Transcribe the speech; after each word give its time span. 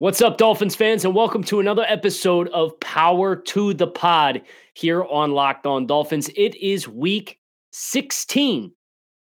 What's 0.00 0.20
up, 0.20 0.38
Dolphins 0.38 0.74
fans, 0.74 1.04
and 1.04 1.14
welcome 1.14 1.44
to 1.44 1.60
another 1.60 1.84
episode 1.86 2.48
of 2.48 2.78
Power 2.80 3.36
to 3.36 3.72
the 3.74 3.86
Pod 3.86 4.42
here 4.74 5.04
on 5.04 5.30
Locked 5.30 5.66
On 5.66 5.86
Dolphins. 5.86 6.28
It 6.34 6.56
is 6.56 6.88
week 6.88 7.38
16 7.70 8.72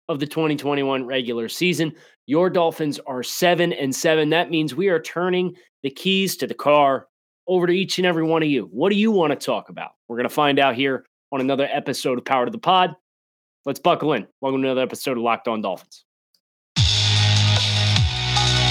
of 0.08 0.22
the 0.22 0.26
2021 0.26 1.06
regular 1.06 1.50
season. 1.50 1.92
Your 2.28 2.50
Dolphins 2.50 2.98
are 3.06 3.24
7 3.24 3.74
and 3.74 3.94
7. 3.94 4.30
That 4.30 4.50
means 4.52 4.74
we 4.74 4.88
are 4.88 5.02
turning 5.02 5.54
the 5.84 5.90
keys 5.90 6.38
to 6.38 6.48
the 6.48 6.54
car 6.54 7.08
over 7.46 7.68
to 7.68 7.74
each 7.74 7.98
and 7.98 8.08
every 8.08 8.24
one 8.24 8.42
of 8.42 8.48
you. 8.48 8.70
What 8.72 8.90
do 8.90 8.96
you 8.96 9.12
want 9.12 9.38
to 9.38 9.46
talk 9.46 9.68
about? 9.68 9.92
We're 10.08 10.16
going 10.16 10.30
to 10.30 10.34
find 10.34 10.60
out 10.60 10.76
here 10.76 11.06
on 11.34 11.42
another 11.42 11.68
episode 11.74 12.18
of 12.18 12.24
Power 12.24 12.46
to 12.46 12.52
the 12.52 12.58
Pod. 12.58 12.96
Let's 13.66 13.80
buckle 13.80 14.14
in. 14.14 14.28
Welcome 14.40 14.62
to 14.62 14.70
another 14.70 14.84
episode 14.84 15.18
of 15.18 15.24
Locked 15.24 15.50
On 15.50 15.62
Dolphins. 15.62 16.06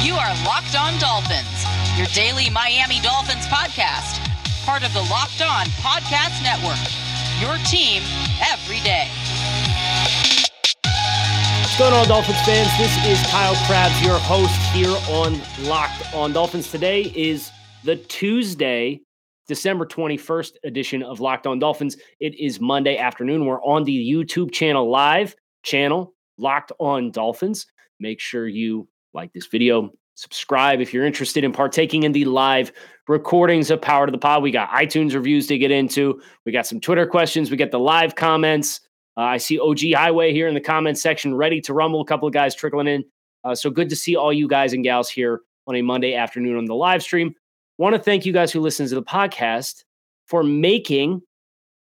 You 0.03 0.15
are 0.15 0.35
Locked 0.47 0.75
On 0.75 0.99
Dolphins 0.99 1.62
your 1.97 2.07
daily 2.09 2.49
Miami 2.49 3.01
Dolphins 3.01 3.47
podcast, 3.49 4.19
part 4.65 4.83
of 4.83 4.95
the 4.95 5.03
Locked 5.11 5.43
On 5.43 5.67
Podcast 5.85 6.43
Network. 6.43 6.81
Your 7.39 7.59
team 7.67 8.03
every 8.51 8.81
day. 8.81 9.09
What's 11.61 11.79
going 11.79 11.93
on, 11.93 12.09
Dolphins 12.09 12.41
fans? 12.47 12.71
This 12.79 12.97
is 13.05 13.31
Kyle 13.31 13.55
Crabbs, 13.67 14.01
your 14.03 14.19
host 14.19 14.59
here 14.73 14.97
on 15.11 15.39
Locked 15.69 16.15
On 16.15 16.33
Dolphins. 16.33 16.71
Today 16.71 17.13
is 17.15 17.51
the 17.85 17.97
Tuesday, 17.97 19.03
December 19.47 19.85
21st 19.85 20.53
edition 20.65 21.03
of 21.03 21.21
Locked 21.21 21.47
On 21.47 21.59
Dolphins. 21.59 21.99
It 22.21 22.35
is 22.41 22.59
Monday 22.59 22.97
afternoon. 22.97 23.45
We're 23.45 23.63
on 23.63 23.85
the 23.85 24.11
YouTube 24.11 24.51
channel 24.51 24.91
live 24.91 25.37
channel, 25.63 26.15
Locked 26.39 26.73
On 26.81 27.11
Dolphins. 27.11 27.67
Make 28.01 28.19
sure 28.19 28.49
you 28.49 28.89
like 29.13 29.31
this 29.35 29.47
video, 29.47 29.91
subscribe 30.23 30.81
if 30.81 30.95
you're 30.95 31.05
interested 31.05 31.43
in 31.43 31.53
partaking 31.53 32.05
in 32.05 32.13
the 32.13 32.25
live 32.25 32.71
recordings 33.09 33.73
of 33.73 33.83
Power 33.83 34.07
to 34.07 34.13
the 34.13 34.19
Pod. 34.19 34.43
We 34.43 34.53
got 34.53 34.71
iTunes 34.71 35.15
reviews 35.15 35.49
to 35.49 35.59
get 35.59 35.73
into. 35.73 36.23
We 36.47 36.53
got 36.53 36.65
some 36.65 36.81
Twitter 36.81 37.07
questions. 37.07 37.51
We 37.51 37.57
got 37.57 37.73
the 37.73 37.81
live 37.81 38.15
comments. 38.15 38.81
Uh, 39.17 39.23
I 39.23 39.39
see 39.39 39.59
OG 39.59 39.81
Highway 39.95 40.33
here 40.33 40.47
in 40.47 40.55
the 40.55 40.61
comments 40.61 41.03
section, 41.03 41.35
ready 41.35 41.61
to 41.63 41.75
rumble. 41.75 42.01
A 42.01 42.05
couple 42.05 42.29
of 42.29 42.33
guys 42.33 42.55
trickling 42.55 42.87
in. 42.87 43.05
Uh, 43.43 43.55
so 43.55 43.69
good 43.69 43.89
to 43.89 43.97
see 43.97 44.15
all 44.15 44.33
you 44.33 44.47
guys 44.47 44.73
and 44.73 44.85
gals 44.85 45.11
here 45.11 45.41
on 45.67 45.75
a 45.75 45.83
Monday 45.83 46.15
afternoon 46.15 46.57
on 46.57 46.67
the 46.67 46.75
live 46.75 47.03
stream. 47.03 47.35
Want 47.79 47.97
to 47.97 48.01
thank 48.01 48.25
you 48.25 48.33
guys 48.33 48.53
who 48.53 48.61
listen 48.61 48.87
to 48.87 48.95
the 48.95 49.03
podcast 49.03 49.83
for 50.27 50.45
making 50.45 51.21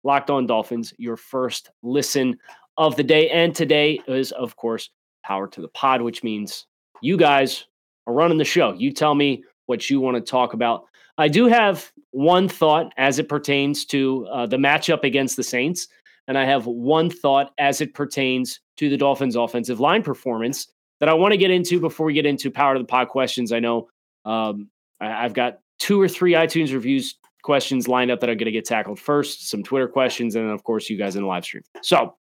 Locked 0.03 0.31
On 0.31 0.47
Dolphins 0.47 0.95
your 0.97 1.16
first 1.16 1.69
listen 1.83 2.38
of 2.78 2.95
the 2.95 3.03
day. 3.03 3.30
And 3.30 3.53
today 3.53 4.02
is, 4.07 4.31
of 4.31 4.55
course, 4.55 4.89
Power 5.23 5.47
to 5.47 5.61
the 5.61 5.67
Pod, 5.69 6.02
which 6.02 6.23
means 6.23 6.66
you 7.02 7.17
guys 7.17 7.66
running 8.14 8.38
the 8.38 8.45
show. 8.45 8.73
You 8.73 8.92
tell 8.92 9.16
me 9.16 9.44
what 9.66 9.89
you 9.89 10.00
want 10.00 10.16
to 10.16 10.22
talk 10.22 10.53
about. 10.53 10.86
I 11.17 11.28
do 11.28 11.48
have 11.48 11.92
one 12.12 12.47
thought 12.47 12.94
as 12.97 13.20
it 13.20 13.30
pertains 13.30 13.86
to 13.86 14.28
uh, 14.28 14.45
the 14.45 14.58
matchup 14.58 15.03
against 15.03 15.38
the 15.38 15.44
Saints, 15.44 15.88
and 16.28 16.38
I 16.38 16.45
have 16.45 16.66
one 16.66 17.09
thought 17.09 17.53
as 17.58 17.81
it 17.81 17.94
pertains 17.94 18.59
to 18.78 18.89
the 18.89 18.97
Dolphins' 18.97 19.36
offensive 19.36 19.80
line 19.80 20.03
performance 20.03 20.67
that 21.00 21.09
I 21.09 21.14
want 21.14 21.34
to 21.34 21.38
get 21.38 21.52
into 21.52 21.80
before 21.80 22.06
we 22.06 22.14
get 22.14 22.25
into 22.25 22.52
power 22.52 22.73
to 22.73 22.80
the 22.80 22.86
pod 22.86 23.09
questions. 23.09 23.52
I 23.52 23.59
know 23.59 23.89
um, 24.25 24.69
I, 25.00 25.23
have 25.23 25.34
got 25.34 25.59
two 25.80 26.02
or 26.02 26.08
three 26.08 26.34
iTunes 26.34 26.73
reviews 26.73 27.16
questions 27.44 27.88
lined 27.88 28.12
up 28.12 28.19
that 28.22 28.30
are 28.30 28.36
going 28.36 28.45
to 28.45 28.52
get 28.52 28.66
tackled 28.66 29.00
first, 29.00 29.50
some 29.50 29.64
Twitter 29.64 29.88
questions, 29.88 30.36
and 30.36 30.45
then, 30.45 30.53
of 30.53 30.64
course, 30.64 30.90
you 30.90 30.97
guys 30.97 31.16
in 31.16 31.22
the 31.22 31.28
live 31.28 31.45
stream. 31.45 31.64
So, 31.81 32.16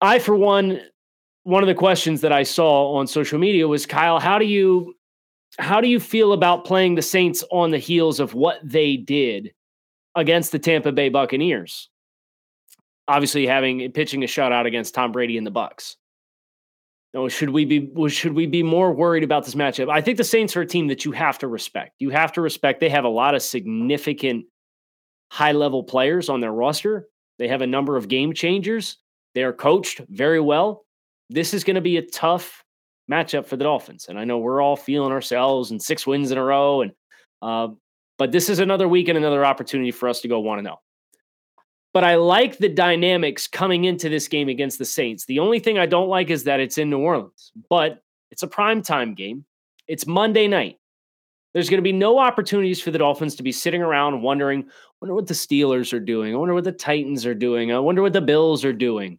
I, 0.00 0.18
for 0.18 0.36
one, 0.36 0.80
one 1.44 1.62
of 1.62 1.66
the 1.66 1.74
questions 1.74 2.20
that 2.20 2.32
I 2.32 2.44
saw 2.44 2.94
on 2.94 3.06
social 3.06 3.38
media 3.38 3.66
was 3.66 3.86
Kyle, 3.86 4.20
how 4.20 4.38
do 4.38 4.44
you 4.44 4.94
how 5.58 5.80
do 5.80 5.88
you 5.88 6.00
feel 6.00 6.32
about 6.32 6.64
playing 6.64 6.94
the 6.94 7.02
Saints 7.02 7.44
on 7.50 7.70
the 7.70 7.78
heels 7.78 8.20
of 8.20 8.32
what 8.32 8.58
they 8.64 8.96
did 8.96 9.52
against 10.14 10.52
the 10.52 10.58
Tampa 10.58 10.92
Bay 10.92 11.08
Buccaneers? 11.08 11.90
Obviously, 13.08 13.46
having 13.46 13.90
pitching 13.92 14.22
a 14.22 14.26
shutout 14.26 14.66
against 14.66 14.94
Tom 14.94 15.12
Brady 15.12 15.36
and 15.36 15.46
the 15.46 15.50
Bucks. 15.50 15.96
Should 17.28 17.50
we 17.50 17.66
be 17.66 18.08
should 18.08 18.32
we 18.32 18.46
be 18.46 18.62
more 18.62 18.92
worried 18.92 19.24
about 19.24 19.44
this 19.44 19.54
matchup? 19.54 19.90
I 19.90 20.00
think 20.00 20.16
the 20.16 20.24
Saints 20.24 20.56
are 20.56 20.62
a 20.62 20.66
team 20.66 20.86
that 20.86 21.04
you 21.04 21.12
have 21.12 21.38
to 21.40 21.48
respect. 21.48 21.96
You 21.98 22.08
have 22.10 22.32
to 22.32 22.40
respect. 22.40 22.80
They 22.80 22.88
have 22.88 23.04
a 23.04 23.08
lot 23.08 23.34
of 23.34 23.42
significant 23.42 24.46
high 25.30 25.52
level 25.52 25.82
players 25.82 26.30
on 26.30 26.40
their 26.40 26.52
roster. 26.52 27.08
They 27.38 27.48
have 27.48 27.60
a 27.60 27.66
number 27.66 27.96
of 27.96 28.08
game 28.08 28.32
changers. 28.32 28.96
They 29.34 29.42
are 29.42 29.52
coached 29.52 30.00
very 30.08 30.40
well 30.40 30.86
this 31.32 31.54
is 31.54 31.64
going 31.64 31.76
to 31.76 31.80
be 31.80 31.96
a 31.96 32.02
tough 32.02 32.64
matchup 33.10 33.46
for 33.46 33.56
the 33.56 33.64
Dolphins. 33.64 34.06
And 34.08 34.18
I 34.18 34.24
know 34.24 34.38
we're 34.38 34.62
all 34.62 34.76
feeling 34.76 35.12
ourselves 35.12 35.70
and 35.70 35.82
six 35.82 36.06
wins 36.06 36.30
in 36.30 36.38
a 36.38 36.44
row. 36.44 36.82
And 36.82 36.92
uh, 37.40 37.68
but 38.18 38.32
this 38.32 38.48
is 38.48 38.58
another 38.58 38.88
week 38.88 39.08
and 39.08 39.18
another 39.18 39.44
opportunity 39.44 39.90
for 39.90 40.08
us 40.08 40.20
to 40.20 40.28
go 40.28 40.40
one 40.40 40.58
to 40.58 40.64
zero. 40.64 40.80
But 41.92 42.04
I 42.04 42.14
like 42.16 42.56
the 42.56 42.68
dynamics 42.68 43.46
coming 43.46 43.84
into 43.84 44.08
this 44.08 44.28
game 44.28 44.48
against 44.48 44.78
the 44.78 44.84
Saints. 44.84 45.26
The 45.26 45.40
only 45.40 45.58
thing 45.58 45.78
I 45.78 45.86
don't 45.86 46.08
like 46.08 46.30
is 46.30 46.44
that 46.44 46.60
it's 46.60 46.78
in 46.78 46.88
New 46.88 47.00
Orleans, 47.00 47.52
but 47.68 48.02
it's 48.30 48.42
a 48.42 48.48
primetime 48.48 49.14
game. 49.14 49.44
It's 49.88 50.06
Monday 50.06 50.48
night. 50.48 50.78
There's 51.52 51.68
going 51.68 51.78
to 51.78 51.82
be 51.82 51.92
no 51.92 52.18
opportunities 52.18 52.80
for 52.80 52.90
the 52.90 52.98
Dolphins 52.98 53.34
to 53.34 53.42
be 53.42 53.52
sitting 53.52 53.82
around 53.82 54.22
wondering, 54.22 54.64
wonder 55.02 55.14
what 55.14 55.26
the 55.26 55.34
Steelers 55.34 55.92
are 55.92 56.00
doing. 56.00 56.32
I 56.32 56.38
wonder 56.38 56.54
what 56.54 56.64
the 56.64 56.72
Titans 56.72 57.26
are 57.26 57.34
doing. 57.34 57.72
I 57.72 57.78
wonder 57.78 58.00
what 58.00 58.14
the 58.14 58.22
Bills 58.22 58.64
are 58.64 58.72
doing 58.72 59.18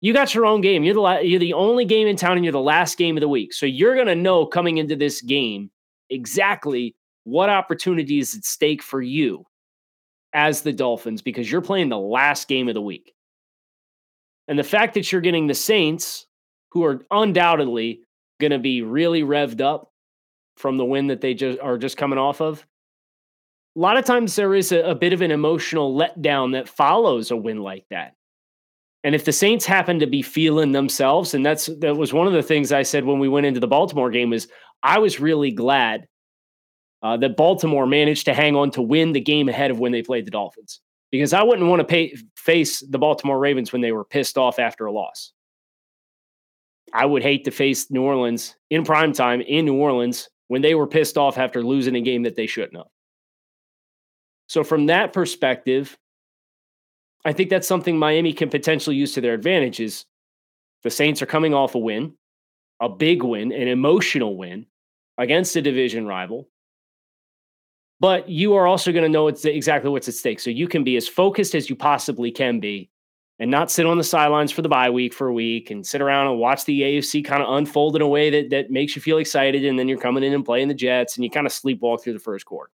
you 0.00 0.12
got 0.12 0.34
your 0.34 0.46
own 0.46 0.60
game. 0.60 0.84
You're 0.84 0.94
the 0.94 1.00
la- 1.00 1.18
you're 1.18 1.40
the 1.40 1.54
only 1.54 1.84
game 1.84 2.06
in 2.06 2.16
town, 2.16 2.36
and 2.36 2.44
you're 2.44 2.52
the 2.52 2.60
last 2.60 2.98
game 2.98 3.16
of 3.16 3.20
the 3.20 3.28
week. 3.28 3.52
So 3.52 3.66
you're 3.66 3.96
gonna 3.96 4.14
know 4.14 4.46
coming 4.46 4.78
into 4.78 4.96
this 4.96 5.20
game 5.20 5.70
exactly 6.10 6.94
what 7.24 7.50
opportunity 7.50 8.18
is 8.18 8.36
at 8.36 8.44
stake 8.44 8.82
for 8.82 9.02
you 9.02 9.44
as 10.32 10.62
the 10.62 10.72
Dolphins 10.72 11.22
because 11.22 11.50
you're 11.50 11.60
playing 11.62 11.88
the 11.88 11.98
last 11.98 12.46
game 12.46 12.68
of 12.68 12.74
the 12.74 12.80
week. 12.80 13.14
And 14.48 14.58
the 14.58 14.64
fact 14.64 14.94
that 14.94 15.10
you're 15.10 15.20
getting 15.20 15.46
the 15.46 15.54
Saints, 15.54 16.26
who 16.70 16.84
are 16.84 17.04
undoubtedly 17.10 18.02
going 18.40 18.52
to 18.52 18.58
be 18.58 18.82
really 18.82 19.22
revved 19.22 19.60
up 19.60 19.92
from 20.56 20.76
the 20.76 20.84
win 20.84 21.08
that 21.08 21.20
they 21.20 21.34
just 21.34 21.58
are 21.60 21.78
just 21.78 21.96
coming 21.96 22.18
off 22.18 22.40
of. 22.40 22.64
A 23.76 23.80
lot 23.80 23.96
of 23.96 24.04
times 24.04 24.36
there 24.36 24.54
is 24.54 24.72
a, 24.72 24.82
a 24.82 24.94
bit 24.94 25.12
of 25.12 25.20
an 25.20 25.30
emotional 25.30 25.94
letdown 25.94 26.52
that 26.52 26.68
follows 26.68 27.30
a 27.30 27.36
win 27.36 27.62
like 27.62 27.84
that. 27.90 28.14
And 29.06 29.14
if 29.14 29.24
the 29.24 29.32
Saints 29.32 29.64
happen 29.64 30.00
to 30.00 30.06
be 30.08 30.20
feeling 30.20 30.72
themselves, 30.72 31.32
and 31.32 31.46
that's 31.46 31.66
that 31.78 31.96
was 31.96 32.12
one 32.12 32.26
of 32.26 32.32
the 32.32 32.42
things 32.42 32.72
I 32.72 32.82
said 32.82 33.04
when 33.04 33.20
we 33.20 33.28
went 33.28 33.46
into 33.46 33.60
the 33.60 33.68
Baltimore 33.68 34.10
game 34.10 34.32
is 34.32 34.48
I 34.82 34.98
was 34.98 35.20
really 35.20 35.52
glad 35.52 36.08
uh, 37.04 37.16
that 37.18 37.36
Baltimore 37.36 37.86
managed 37.86 38.24
to 38.24 38.34
hang 38.34 38.56
on 38.56 38.72
to 38.72 38.82
win 38.82 39.12
the 39.12 39.20
game 39.20 39.48
ahead 39.48 39.70
of 39.70 39.78
when 39.78 39.92
they 39.92 40.02
played 40.02 40.26
the 40.26 40.32
Dolphins 40.32 40.80
because 41.12 41.32
I 41.32 41.44
wouldn't 41.44 41.68
want 41.68 41.78
to 41.78 41.84
pay, 41.84 42.16
face 42.34 42.80
the 42.80 42.98
Baltimore 42.98 43.38
Ravens 43.38 43.72
when 43.72 43.80
they 43.80 43.92
were 43.92 44.04
pissed 44.04 44.36
off 44.36 44.58
after 44.58 44.86
a 44.86 44.92
loss. 44.92 45.32
I 46.92 47.06
would 47.06 47.22
hate 47.22 47.44
to 47.44 47.52
face 47.52 47.88
New 47.92 48.02
Orleans 48.02 48.56
in 48.70 48.84
prime 48.84 49.12
time 49.12 49.40
in 49.40 49.66
New 49.66 49.76
Orleans 49.76 50.28
when 50.48 50.62
they 50.62 50.74
were 50.74 50.88
pissed 50.88 51.16
off 51.16 51.38
after 51.38 51.62
losing 51.62 51.94
a 51.94 52.00
game 52.00 52.24
that 52.24 52.34
they 52.34 52.48
shouldn't 52.48 52.76
have. 52.76 52.86
So 54.48 54.64
from 54.64 54.86
that 54.86 55.12
perspective, 55.12 55.96
I 57.26 57.32
think 57.32 57.50
that's 57.50 57.66
something 57.66 57.98
Miami 57.98 58.32
can 58.32 58.48
potentially 58.48 58.94
use 58.94 59.12
to 59.14 59.20
their 59.20 59.34
advantage 59.34 59.80
is 59.80 60.04
the 60.84 60.90
Saints 60.90 61.20
are 61.22 61.26
coming 61.26 61.54
off 61.54 61.74
a 61.74 61.78
win, 61.78 62.14
a 62.80 62.88
big 62.88 63.24
win, 63.24 63.50
an 63.50 63.66
emotional 63.66 64.36
win 64.36 64.66
against 65.18 65.56
a 65.56 65.60
division 65.60 66.06
rival. 66.06 66.48
But 67.98 68.28
you 68.28 68.54
are 68.54 68.68
also 68.68 68.92
going 68.92 69.02
to 69.02 69.08
know 69.08 69.26
it's 69.26 69.44
exactly 69.44 69.90
what's 69.90 70.06
at 70.06 70.14
stake. 70.14 70.38
So 70.38 70.50
you 70.50 70.68
can 70.68 70.84
be 70.84 70.96
as 70.96 71.08
focused 71.08 71.56
as 71.56 71.68
you 71.68 71.74
possibly 71.74 72.30
can 72.30 72.60
be 72.60 72.90
and 73.40 73.50
not 73.50 73.72
sit 73.72 73.86
on 73.86 73.98
the 73.98 74.04
sidelines 74.04 74.52
for 74.52 74.62
the 74.62 74.68
bye 74.68 74.90
week 74.90 75.12
for 75.12 75.26
a 75.26 75.32
week 75.32 75.72
and 75.72 75.84
sit 75.84 76.00
around 76.00 76.28
and 76.28 76.38
watch 76.38 76.64
the 76.64 76.80
AFC 76.80 77.24
kind 77.24 77.42
of 77.42 77.52
unfold 77.56 77.96
in 77.96 78.02
a 78.02 78.08
way 78.08 78.30
that, 78.30 78.50
that 78.50 78.70
makes 78.70 78.94
you 78.94 79.02
feel 79.02 79.18
excited. 79.18 79.64
And 79.64 79.76
then 79.76 79.88
you're 79.88 79.98
coming 79.98 80.22
in 80.22 80.32
and 80.32 80.44
playing 80.44 80.68
the 80.68 80.74
Jets 80.74 81.16
and 81.16 81.24
you 81.24 81.30
kind 81.30 81.46
of 81.46 81.52
sleepwalk 81.52 82.02
through 82.04 82.12
the 82.12 82.20
first 82.20 82.46
quarter. 82.46 82.70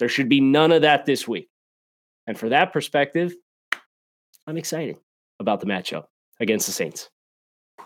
There 0.00 0.08
should 0.08 0.28
be 0.28 0.40
none 0.40 0.72
of 0.72 0.82
that 0.82 1.06
this 1.06 1.28
week. 1.28 1.48
And 2.26 2.36
for 2.36 2.48
that 2.48 2.72
perspective, 2.72 3.36
I'm 4.48 4.56
excited 4.56 4.96
about 5.40 5.60
the 5.60 5.66
matchup 5.66 6.04
against 6.40 6.66
the 6.66 6.72
Saints. 6.72 7.10
A 7.78 7.84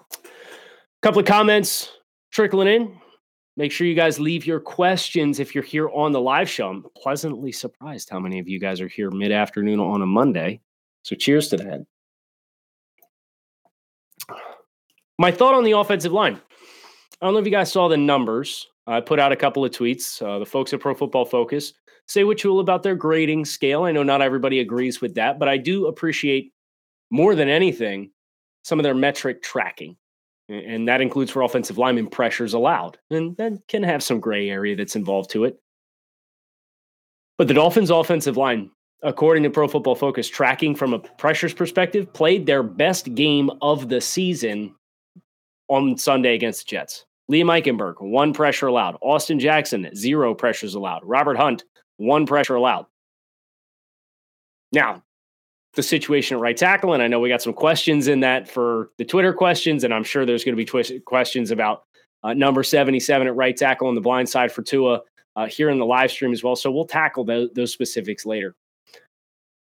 couple 1.03 1.19
of 1.19 1.26
comments 1.26 1.91
trickling 2.31 2.69
in. 2.69 2.97
Make 3.56 3.73
sure 3.73 3.85
you 3.85 3.97
guys 3.97 4.20
leave 4.20 4.47
your 4.47 4.61
questions 4.61 5.41
if 5.41 5.56
you're 5.56 5.64
here 5.64 5.91
on 5.91 6.12
the 6.12 6.20
live 6.20 6.49
show. 6.49 6.69
I'm 6.69 6.85
pleasantly 6.97 7.50
surprised 7.50 8.09
how 8.11 8.20
many 8.20 8.38
of 8.38 8.49
you 8.49 8.61
guys 8.61 8.81
are 8.81 8.87
here 8.87 9.11
mid 9.11 9.32
afternoon 9.32 9.81
on 9.81 10.03
a 10.03 10.06
Monday. 10.06 10.61
So, 11.03 11.17
cheers 11.17 11.49
to 11.49 11.56
that. 11.56 11.85
My 15.19 15.32
thought 15.32 15.55
on 15.55 15.65
the 15.65 15.73
offensive 15.73 16.12
line. 16.12 16.41
I 17.20 17.26
don't 17.26 17.35
know 17.35 17.41
if 17.41 17.44
you 17.44 17.50
guys 17.50 17.73
saw 17.73 17.88
the 17.88 17.97
numbers. 17.97 18.69
I 18.87 19.00
put 19.00 19.19
out 19.19 19.32
a 19.32 19.37
couple 19.37 19.65
of 19.65 19.73
tweets. 19.73 20.23
Uh, 20.23 20.38
the 20.38 20.47
folks 20.47 20.73
at 20.73 20.79
Pro 20.79 20.94
Football 20.94 21.25
Focus 21.25 21.75
say 22.08 22.25
what 22.25 22.43
you 22.43 22.50
will 22.50 22.60
about 22.60 22.82
their 22.82 22.94
grading 22.94 23.44
scale. 23.44 23.84
I 23.84 23.93
know 23.93 24.02
not 24.02 24.22
everybody 24.22 24.60
agrees 24.60 25.00
with 25.00 25.14
that, 25.14 25.38
but 25.38 25.49
I 25.49 25.56
do 25.56 25.87
appreciate 25.87 26.52
more 27.10 27.34
than 27.34 27.49
anything 27.49 28.10
some 28.64 28.78
of 28.78 28.84
their 28.84 28.94
metric 28.94 29.43
tracking. 29.43 29.96
And 30.49 30.87
that 30.88 31.00
includes 31.00 31.31
for 31.31 31.43
offensive 31.43 31.78
lineman 31.78 32.08
pressures 32.08 32.52
allowed. 32.52 32.99
And 33.10 33.37
that 33.37 33.52
can 33.69 33.82
have 33.82 34.02
some 34.02 34.20
gray 34.20 34.50
area 34.50 34.76
that's 34.76 34.96
involved 34.96 35.31
to 35.31 35.44
it. 35.44 35.58
But 37.38 37.49
the 37.49 37.54
Dolphins' 37.54 37.90
offensive 37.90 38.37
line, 38.37 38.70
according 39.02 39.43
to 39.44 39.50
Pro 39.50 39.66
Football 39.66 39.94
Focus, 39.94 40.28
tracking 40.28 40.75
from 40.75 40.93
a 40.93 40.98
pressures 40.98 41.55
perspective, 41.55 42.12
played 42.12 42.46
their 42.46 42.62
best 42.62 43.14
game 43.14 43.50
of 43.62 43.88
the 43.88 44.00
season 44.00 44.75
on 45.69 45.96
Sunday 45.96 46.34
against 46.34 46.66
the 46.66 46.70
Jets. 46.70 47.06
Liam 47.31 47.46
Eichenberg, 47.46 47.94
one 48.00 48.34
pressure 48.34 48.66
allowed. 48.66 48.96
Austin 49.00 49.40
Jackson, 49.40 49.88
zero 49.94 50.34
pressures 50.34 50.75
allowed. 50.75 51.02
Robert 51.05 51.37
Hunt, 51.37 51.64
one 52.02 52.26
pressure 52.26 52.54
allowed. 52.54 52.87
Now, 54.72 55.02
the 55.75 55.82
situation 55.82 56.37
at 56.37 56.40
right 56.40 56.56
tackle, 56.56 56.93
and 56.94 57.02
I 57.02 57.06
know 57.06 57.20
we 57.20 57.28
got 57.28 57.43
some 57.43 57.52
questions 57.52 58.08
in 58.08 58.20
that 58.20 58.49
for 58.49 58.90
the 58.99 59.04
Twitter 59.04 59.32
questions, 59.32 59.84
and 59.84 59.94
I'm 59.94 60.04
sure 60.04 60.26
there's 60.26 60.44
going 60.44 60.56
to 60.56 60.56
be 60.56 60.64
twi- 60.64 61.00
questions 61.04 61.50
about 61.50 61.84
uh, 62.22 62.34
number 62.34 62.62
77 62.62 63.26
at 63.26 63.34
right 63.34 63.56
tackle 63.56 63.88
on 63.88 63.94
the 63.94 64.00
blind 64.00 64.28
side 64.28 64.52
for 64.52 64.62
Tua 64.62 65.00
uh, 65.37 65.46
here 65.46 65.70
in 65.70 65.78
the 65.78 65.87
live 65.87 66.10
stream 66.10 66.32
as 66.32 66.44
well. 66.44 66.56
So 66.56 66.70
we'll 66.70 66.87
tackle 66.87 67.25
those, 67.25 67.50
those 67.54 67.72
specifics 67.72 68.26
later. 68.26 68.55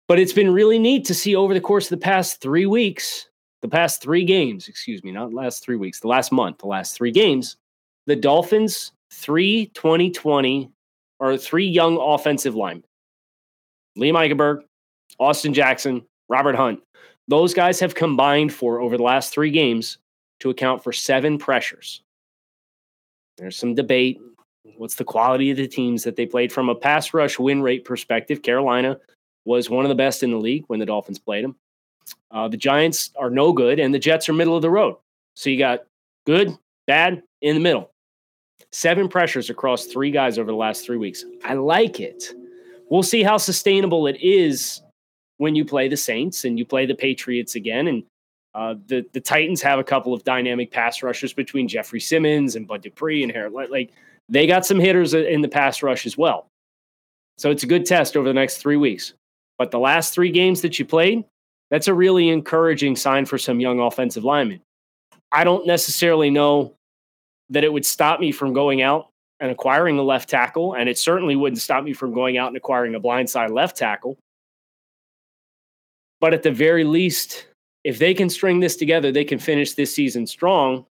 But 0.07 0.19
it's 0.19 0.33
been 0.33 0.53
really 0.53 0.79
neat 0.79 1.03
to 1.05 1.13
see 1.13 1.35
over 1.35 1.53
the 1.53 1.61
course 1.61 1.91
of 1.91 1.99
the 1.99 2.03
past 2.03 2.39
three 2.39 2.65
weeks, 2.65 3.29
the 3.61 3.67
past 3.67 4.01
three 4.01 4.23
games, 4.23 4.69
excuse 4.69 5.03
me, 5.03 5.11
not 5.11 5.33
last 5.33 5.63
three 5.63 5.75
weeks, 5.75 5.99
the 5.99 6.07
last 6.07 6.31
month, 6.31 6.59
the 6.59 6.67
last 6.67 6.95
three 6.95 7.11
games, 7.11 7.57
the 8.05 8.15
Dolphins, 8.15 8.93
three 9.11 9.67
2020 9.73 10.71
or 11.19 11.37
three 11.37 11.67
young 11.67 11.97
offensive 11.97 12.55
linemen. 12.55 12.83
Liam 13.97 14.13
Eichenberg, 14.13 14.61
Austin 15.19 15.53
Jackson, 15.53 16.05
Robert 16.29 16.55
Hunt. 16.55 16.79
Those 17.27 17.53
guys 17.53 17.79
have 17.79 17.95
combined 17.95 18.53
for 18.53 18.79
over 18.79 18.97
the 18.97 19.03
last 19.03 19.33
three 19.33 19.51
games 19.51 19.97
to 20.39 20.49
account 20.49 20.83
for 20.83 20.93
seven 20.93 21.37
pressures. 21.37 22.01
There's 23.37 23.57
some 23.57 23.75
debate. 23.75 24.19
What's 24.77 24.95
the 24.95 25.03
quality 25.03 25.51
of 25.51 25.57
the 25.57 25.67
teams 25.67 26.03
that 26.03 26.15
they 26.15 26.25
played 26.25 26.51
from 26.51 26.69
a 26.69 26.75
pass 26.75 27.13
rush 27.13 27.39
win 27.39 27.61
rate 27.61 27.85
perspective? 27.85 28.41
Carolina 28.41 28.99
was 29.45 29.69
one 29.69 29.85
of 29.85 29.89
the 29.89 29.95
best 29.95 30.23
in 30.23 30.31
the 30.31 30.37
league 30.37 30.65
when 30.67 30.79
the 30.79 30.85
Dolphins 30.85 31.19
played 31.19 31.43
them. 31.43 31.55
Uh, 32.31 32.47
the 32.47 32.57
Giants 32.57 33.11
are 33.17 33.29
no 33.29 33.51
good, 33.51 33.79
and 33.79 33.93
the 33.93 33.99
Jets 33.99 34.29
are 34.29 34.33
middle 34.33 34.55
of 34.55 34.61
the 34.61 34.69
road. 34.69 34.95
So 35.35 35.49
you 35.49 35.57
got 35.57 35.83
good, 36.25 36.57
bad, 36.85 37.23
in 37.41 37.55
the 37.55 37.61
middle. 37.61 37.91
Seven 38.77 39.09
pressures 39.09 39.49
across 39.49 39.87
three 39.87 40.11
guys 40.11 40.37
over 40.37 40.51
the 40.51 40.55
last 40.55 40.85
three 40.85 40.97
weeks. 40.97 41.25
I 41.43 41.55
like 41.55 41.99
it. 41.99 42.25
We'll 42.91 43.01
see 43.01 43.23
how 43.23 43.37
sustainable 43.37 44.05
it 44.05 44.21
is 44.21 44.83
when 45.37 45.55
you 45.55 45.65
play 45.65 45.87
the 45.87 45.97
Saints 45.97 46.45
and 46.45 46.59
you 46.59 46.63
play 46.63 46.85
the 46.85 46.93
Patriots 46.93 47.55
again. 47.55 47.87
And 47.87 48.03
uh, 48.53 48.75
the 48.85 49.03
the 49.13 49.19
Titans 49.19 49.63
have 49.63 49.79
a 49.79 49.83
couple 49.83 50.13
of 50.13 50.23
dynamic 50.23 50.69
pass 50.69 51.01
rushers 51.01 51.33
between 51.33 51.67
Jeffrey 51.67 51.99
Simmons 51.99 52.55
and 52.55 52.67
Bud 52.67 52.83
Dupree 52.83 53.23
and 53.23 53.31
Harold. 53.31 53.71
Like 53.71 53.93
they 54.29 54.45
got 54.45 54.63
some 54.63 54.79
hitters 54.79 55.15
in 55.15 55.41
the 55.41 55.47
pass 55.47 55.81
rush 55.81 56.05
as 56.05 56.15
well. 56.15 56.45
So 57.39 57.49
it's 57.49 57.63
a 57.63 57.67
good 57.67 57.83
test 57.83 58.15
over 58.15 58.27
the 58.27 58.33
next 58.35 58.57
three 58.57 58.77
weeks. 58.77 59.13
But 59.57 59.71
the 59.71 59.79
last 59.79 60.13
three 60.13 60.29
games 60.29 60.61
that 60.61 60.77
you 60.77 60.85
played, 60.85 61.25
that's 61.71 61.87
a 61.87 61.95
really 61.95 62.29
encouraging 62.29 62.95
sign 62.95 63.25
for 63.25 63.39
some 63.39 63.59
young 63.59 63.79
offensive 63.79 64.23
linemen. 64.23 64.61
I 65.31 65.45
don't 65.45 65.65
necessarily 65.65 66.29
know 66.29 66.76
that 67.49 67.63
it 67.63 67.71
would 67.71 67.85
stop 67.85 68.19
me 68.19 68.31
from 68.31 68.53
going 68.53 68.81
out 68.81 69.09
and 69.39 69.51
acquiring 69.51 69.99
a 69.99 70.03
left 70.03 70.29
tackle, 70.29 70.73
and 70.73 70.89
it 70.89 70.97
certainly 70.97 71.35
wouldn't 71.35 71.61
stop 71.61 71.83
me 71.83 71.93
from 71.93 72.13
going 72.13 72.37
out 72.37 72.47
and 72.47 72.57
acquiring 72.57 72.95
a 72.95 72.99
blindside 72.99 73.51
left 73.51 73.77
tackle. 73.77 74.17
But 76.19 76.33
at 76.33 76.43
the 76.43 76.51
very 76.51 76.83
least, 76.83 77.47
if 77.83 77.99
they 77.99 78.13
can 78.13 78.29
string 78.29 78.59
this 78.59 78.75
together, 78.75 79.11
they 79.11 79.23
can 79.23 79.39
finish 79.39 79.73
this 79.73 79.93
season 79.93 80.25
strong. 80.25 80.85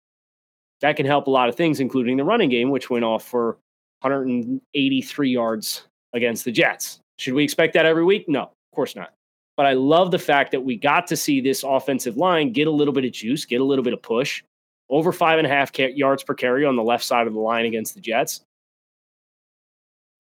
That 0.81 0.97
can 0.97 1.07
help 1.07 1.27
a 1.27 1.31
lot 1.31 1.49
of 1.49 1.57
things, 1.57 1.81
including 1.81 2.17
the 2.17 2.25
running 2.25 2.51
game, 2.51 2.71
which 2.71 2.91
went 2.91 3.05
off 3.05 3.25
for 3.25 3.59
183 4.01 5.31
yards 5.31 5.85
against 6.13 6.45
the 6.45 6.53
Jets. 6.53 7.01
Should 7.19 7.35
we 7.35 7.43
expect 7.43 7.75
that 7.75 7.87
every 7.87 8.05
week? 8.05 8.29
No, 8.29 8.43
of 8.43 8.75
course 8.75 8.95
not. 8.95 9.13
But 9.57 9.67
I 9.67 9.73
love 9.73 10.11
the 10.11 10.19
fact 10.19 10.53
that 10.53 10.61
we 10.61 10.77
got 10.77 11.07
to 11.09 11.17
see 11.17 11.41
this 11.41 11.65
offensive 11.65 12.17
line 12.17 12.53
get 12.53 12.69
a 12.69 12.71
little 12.71 12.93
bit 12.93 13.07
of 13.07 13.13
juice, 13.13 13.45
get 13.47 13.61
a 13.61 13.65
little 13.65 13.83
bit 13.83 13.95
of 13.95 14.03
push, 14.03 14.43
over 14.89 15.13
five 15.13 15.39
and 15.39 15.47
a 15.47 15.51
half 15.51 15.77
yards 15.79 16.23
per 16.23 16.35
carry 16.35 16.65
on 16.65 16.77
the 16.77 16.83
left 16.83 17.05
side 17.05 17.27
of 17.27 17.33
the 17.33 17.41
line 17.41 17.65
against 17.65 17.95
the 17.95 18.01
Jets. 18.01 18.43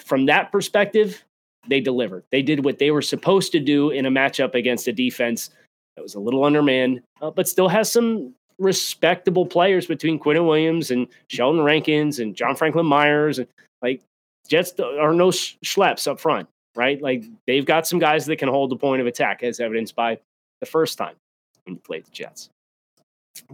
From 0.00 0.26
that 0.26 0.52
perspective, 0.52 1.24
they 1.68 1.80
delivered. 1.80 2.24
They 2.30 2.42
did 2.42 2.64
what 2.64 2.78
they 2.78 2.90
were 2.90 3.02
supposed 3.02 3.52
to 3.52 3.60
do 3.60 3.90
in 3.90 4.06
a 4.06 4.10
matchup 4.10 4.54
against 4.54 4.88
a 4.88 4.92
defense 4.92 5.50
that 5.96 6.02
was 6.02 6.14
a 6.14 6.20
little 6.20 6.44
undermanned, 6.44 7.02
uh, 7.22 7.30
but 7.30 7.48
still 7.48 7.68
has 7.68 7.90
some 7.90 8.34
respectable 8.58 9.46
players 9.46 9.86
between 9.86 10.18
Quinnen 10.18 10.46
Williams 10.46 10.90
and 10.90 11.08
Sheldon 11.28 11.62
Rankins 11.62 12.18
and 12.18 12.34
John 12.34 12.56
Franklin 12.56 12.86
Myers. 12.86 13.38
And 13.38 13.48
like 13.82 14.02
Jets 14.48 14.78
are 14.78 15.12
no 15.12 15.28
schleps 15.28 16.06
up 16.06 16.20
front, 16.20 16.48
right? 16.74 17.00
Like 17.00 17.24
they've 17.46 17.66
got 17.66 17.86
some 17.86 17.98
guys 17.98 18.26
that 18.26 18.36
can 18.36 18.48
hold 18.48 18.70
the 18.70 18.76
point 18.76 19.00
of 19.00 19.06
attack, 19.06 19.42
as 19.42 19.60
evidenced 19.60 19.94
by 19.94 20.18
the 20.60 20.66
first 20.66 20.98
time 20.98 21.16
when 21.64 21.74
you 21.74 21.80
played 21.80 22.04
the 22.04 22.10
Jets. 22.10 22.50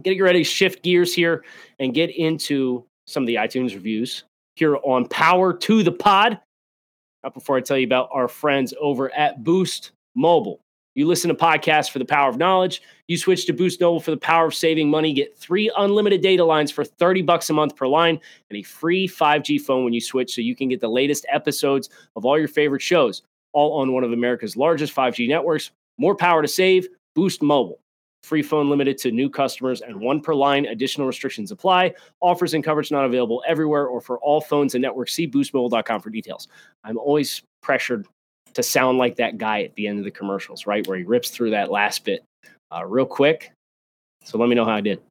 Getting 0.01 0.21
ready 0.21 0.39
to 0.39 0.43
shift 0.43 0.83
gears 0.83 1.13
here 1.13 1.43
and 1.79 1.93
get 1.93 2.09
into 2.09 2.85
some 3.05 3.23
of 3.23 3.27
the 3.27 3.35
iTunes 3.35 3.73
reviews 3.73 4.23
here 4.55 4.77
on 4.77 5.07
Power 5.07 5.53
to 5.53 5.83
the 5.83 5.91
Pod. 5.91 6.39
Not 7.23 7.33
before 7.33 7.57
I 7.57 7.61
tell 7.61 7.77
you 7.77 7.85
about 7.85 8.09
our 8.11 8.27
friends 8.27 8.73
over 8.79 9.13
at 9.13 9.43
Boost 9.43 9.91
Mobile. 10.15 10.59
You 10.95 11.07
listen 11.07 11.29
to 11.29 11.35
podcasts 11.35 11.89
for 11.89 11.97
the 11.97 12.05
power 12.05 12.29
of 12.29 12.37
knowledge. 12.37 12.81
You 13.07 13.17
switch 13.17 13.45
to 13.47 13.53
Boost 13.53 13.81
Mobile 13.81 13.99
for 13.99 14.11
the 14.11 14.17
power 14.17 14.47
of 14.47 14.53
saving 14.53 14.89
money. 14.89 15.11
Get 15.11 15.35
three 15.35 15.71
unlimited 15.75 16.21
data 16.21 16.45
lines 16.45 16.71
for 16.71 16.83
30 16.83 17.23
bucks 17.23 17.49
a 17.49 17.53
month 17.53 17.75
per 17.75 17.87
line 17.87 18.19
and 18.49 18.57
a 18.57 18.63
free 18.63 19.07
5G 19.07 19.59
phone 19.59 19.83
when 19.83 19.93
you 19.93 20.01
switch 20.01 20.35
so 20.35 20.41
you 20.41 20.55
can 20.55 20.69
get 20.69 20.81
the 20.81 20.89
latest 20.89 21.25
episodes 21.29 21.89
of 22.15 22.25
all 22.25 22.37
your 22.37 22.47
favorite 22.47 22.81
shows, 22.81 23.23
all 23.53 23.79
on 23.81 23.91
one 23.91 24.03
of 24.03 24.11
America's 24.11 24.55
largest 24.55 24.95
5G 24.95 25.27
networks. 25.27 25.71
More 25.97 26.15
power 26.15 26.41
to 26.41 26.47
save. 26.47 26.87
Boost 27.15 27.41
Mobile. 27.41 27.79
Free 28.23 28.41
phone 28.41 28.69
limited 28.69 28.97
to 28.99 29.11
new 29.11 29.29
customers 29.29 29.81
and 29.81 29.99
one 29.99 30.21
per 30.21 30.33
line. 30.33 30.65
Additional 30.65 31.05
restrictions 31.05 31.51
apply. 31.51 31.93
Offers 32.21 32.53
and 32.53 32.63
coverage 32.63 32.89
not 32.89 33.03
available 33.03 33.43
everywhere 33.45 33.87
or 33.87 33.99
for 33.99 34.17
all 34.19 34.39
phones 34.39 34.75
and 34.75 34.81
networks. 34.81 35.13
See 35.13 35.27
boostmobile.com 35.27 36.01
for 36.01 36.09
details. 36.09 36.47
I'm 36.85 36.97
always 36.97 37.43
pressured 37.61 38.07
to 38.53 38.63
sound 38.63 38.97
like 38.97 39.17
that 39.17 39.37
guy 39.37 39.63
at 39.63 39.75
the 39.75 39.87
end 39.87 39.99
of 39.99 40.05
the 40.05 40.11
commercials, 40.11 40.65
right? 40.65 40.87
Where 40.87 40.97
he 40.97 41.03
rips 41.03 41.31
through 41.31 41.51
that 41.51 41.69
last 41.69 42.05
bit 42.05 42.23
uh, 42.73 42.85
real 42.85 43.05
quick. 43.05 43.51
So 44.23 44.37
let 44.37 44.47
me 44.47 44.55
know 44.55 44.65
how 44.65 44.75
I 44.75 44.81
did. 44.81 45.01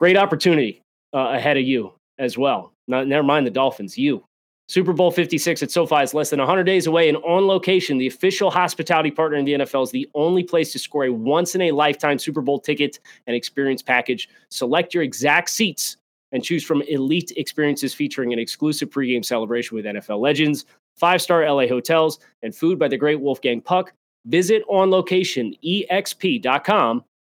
Great 0.00 0.16
opportunity 0.16 0.82
uh, 1.14 1.32
ahead 1.34 1.56
of 1.56 1.62
you 1.62 1.92
as 2.18 2.36
well. 2.36 2.72
Not, 2.88 3.06
never 3.06 3.22
mind 3.22 3.46
the 3.46 3.50
Dolphins, 3.50 3.96
you. 3.96 4.24
Super 4.72 4.94
Bowl 4.94 5.10
56 5.10 5.62
at 5.62 5.70
SoFi 5.70 5.96
is 5.96 6.14
less 6.14 6.30
than 6.30 6.38
100 6.38 6.64
days 6.64 6.86
away, 6.86 7.10
and 7.10 7.18
on 7.18 7.46
location, 7.46 7.98
the 7.98 8.06
official 8.06 8.50
hospitality 8.50 9.10
partner 9.10 9.36
in 9.36 9.44
the 9.44 9.52
NFL 9.52 9.82
is 9.82 9.90
the 9.90 10.08
only 10.14 10.42
place 10.42 10.72
to 10.72 10.78
score 10.78 11.04
a 11.04 11.12
once 11.12 11.54
in 11.54 11.60
a 11.60 11.72
lifetime 11.72 12.18
Super 12.18 12.40
Bowl 12.40 12.58
ticket 12.58 12.98
and 13.26 13.36
experience 13.36 13.82
package. 13.82 14.30
Select 14.48 14.94
your 14.94 15.02
exact 15.02 15.50
seats 15.50 15.98
and 16.32 16.42
choose 16.42 16.64
from 16.64 16.80
elite 16.88 17.34
experiences 17.36 17.92
featuring 17.92 18.32
an 18.32 18.38
exclusive 18.38 18.88
pregame 18.88 19.22
celebration 19.22 19.76
with 19.76 19.84
NFL 19.84 20.20
legends, 20.20 20.64
five 20.96 21.20
star 21.20 21.46
LA 21.46 21.66
hotels, 21.66 22.18
and 22.42 22.56
food 22.56 22.78
by 22.78 22.88
the 22.88 22.96
great 22.96 23.20
Wolfgang 23.20 23.60
Puck. 23.60 23.92
Visit 24.24 24.62
on 24.68 24.88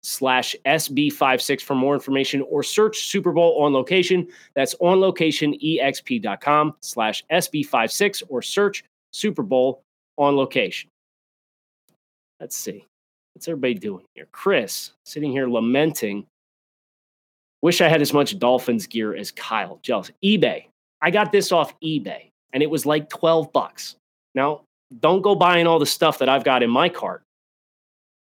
slash 0.04 0.56
SB56 0.66 1.62
for 1.62 1.76
more 1.76 1.94
information 1.94 2.42
or 2.50 2.62
search 2.62 3.06
Super 3.06 3.32
Bowl 3.32 3.62
on 3.64 3.74
location. 3.74 4.28
That's 4.54 4.76
on 4.80 5.00
location 5.00 5.56
exp.com 5.64 6.76
slash 6.82 7.24
SB56 7.32 8.24
or 8.30 8.42
search 8.42 8.84
Super 9.12 9.44
Bowl 9.44 9.82
on 10.18 10.36
location. 10.36 10.90
Let's 12.40 12.56
see. 12.56 12.86
What's 13.34 13.48
everybody 13.48 13.76
doing 13.76 14.06
here? 14.14 14.28
Chris 14.32 14.92
sitting 15.06 15.32
here 15.32 15.48
lamenting. 15.48 16.26
Wish 17.62 17.80
I 17.80 17.88
had 17.88 18.02
as 18.02 18.14
much 18.14 18.38
Dolphins 18.38 18.86
gear 18.86 19.16
as 19.16 19.32
Kyle. 19.32 19.80
Jealous. 19.82 20.12
eBay. 20.24 20.66
I 21.02 21.12
got 21.12 21.32
this 21.32 21.52
off 21.52 21.74
eBay 21.82 22.30
and 22.52 22.62
it 22.62 22.70
was 22.70 22.86
like 22.86 23.10
12 23.10 23.52
bucks. 23.54 23.96
Now, 24.36 24.62
don't 25.00 25.22
go 25.22 25.36
buying 25.36 25.68
all 25.68 25.80
the 25.80 25.86
stuff 25.86 26.20
that 26.20 26.30
I've 26.30 26.44
got 26.44 26.64
in 26.64 26.70
my 26.70 26.90
cart. 26.90 27.24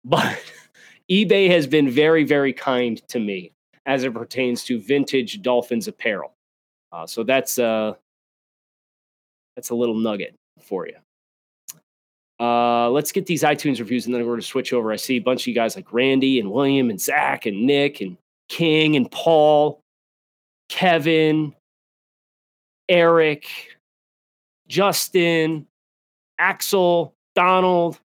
But 0.04 0.40
eBay 1.10 1.50
has 1.50 1.68
been 1.68 1.90
very, 1.90 2.24
very 2.24 2.54
kind 2.54 3.06
to 3.10 3.20
me 3.20 3.52
as 3.86 4.04
it 4.04 4.14
pertains 4.14 4.64
to 4.66 4.80
vintage 4.80 5.42
Dolphins 5.42 5.88
apparel. 5.88 6.34
Uh, 6.92 7.06
so 7.06 7.24
that's 7.24 7.60
uh, 7.60 7.94
that's 9.56 9.70
a 9.70 9.76
little 9.76 9.96
nugget 9.96 10.36
for 10.62 10.88
you. 10.88 10.96
Uh, 12.40 12.90
let's 12.90 13.12
get 13.12 13.26
these 13.26 13.44
iTunes 13.44 13.80
reviews 13.80 14.06
and 14.06 14.14
then 14.14 14.22
we're 14.22 14.32
going 14.34 14.42
to 14.42 14.48
switch 14.48 14.74
over. 14.74 14.92
I 14.92 14.98
see 14.98 15.16
a 15.16 15.20
bunch 15.20 15.44
of 15.44 15.48
you 15.48 15.54
guys 15.54 15.76
like 15.76 15.94
Randy 15.94 16.40
and 16.40 16.52
William 16.52 16.90
and 16.90 17.00
Zach 17.00 17.46
and 17.46 17.66
Nick 17.66 18.02
and 18.02 18.18
King 18.50 18.96
and 18.98 19.10
Paul, 19.10 19.80
Kevin, 20.68 21.56
Eric, 22.90 23.48
Justin, 24.68 25.66
Axel, 26.38 27.14
Donald. 27.36 28.00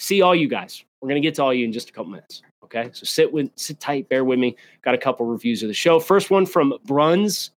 See 0.00 0.22
all 0.22 0.34
you 0.34 0.48
guys. 0.48 0.84
We're 1.04 1.08
going 1.08 1.20
to 1.20 1.28
get 1.28 1.34
to 1.34 1.42
all 1.42 1.52
you 1.52 1.66
in 1.66 1.72
just 1.72 1.90
a 1.90 1.92
couple 1.92 2.12
minutes. 2.12 2.40
Okay, 2.62 2.88
so 2.94 3.04
sit 3.04 3.30
with 3.30 3.50
sit 3.56 3.78
tight, 3.78 4.08
bear 4.08 4.24
with 4.24 4.38
me. 4.38 4.56
Got 4.80 4.94
a 4.94 4.98
couple 4.98 5.26
reviews 5.26 5.62
of 5.62 5.68
the 5.68 5.74
show. 5.74 6.00
First 6.00 6.30
one 6.30 6.46
from 6.46 6.72
Bruns 6.86 7.50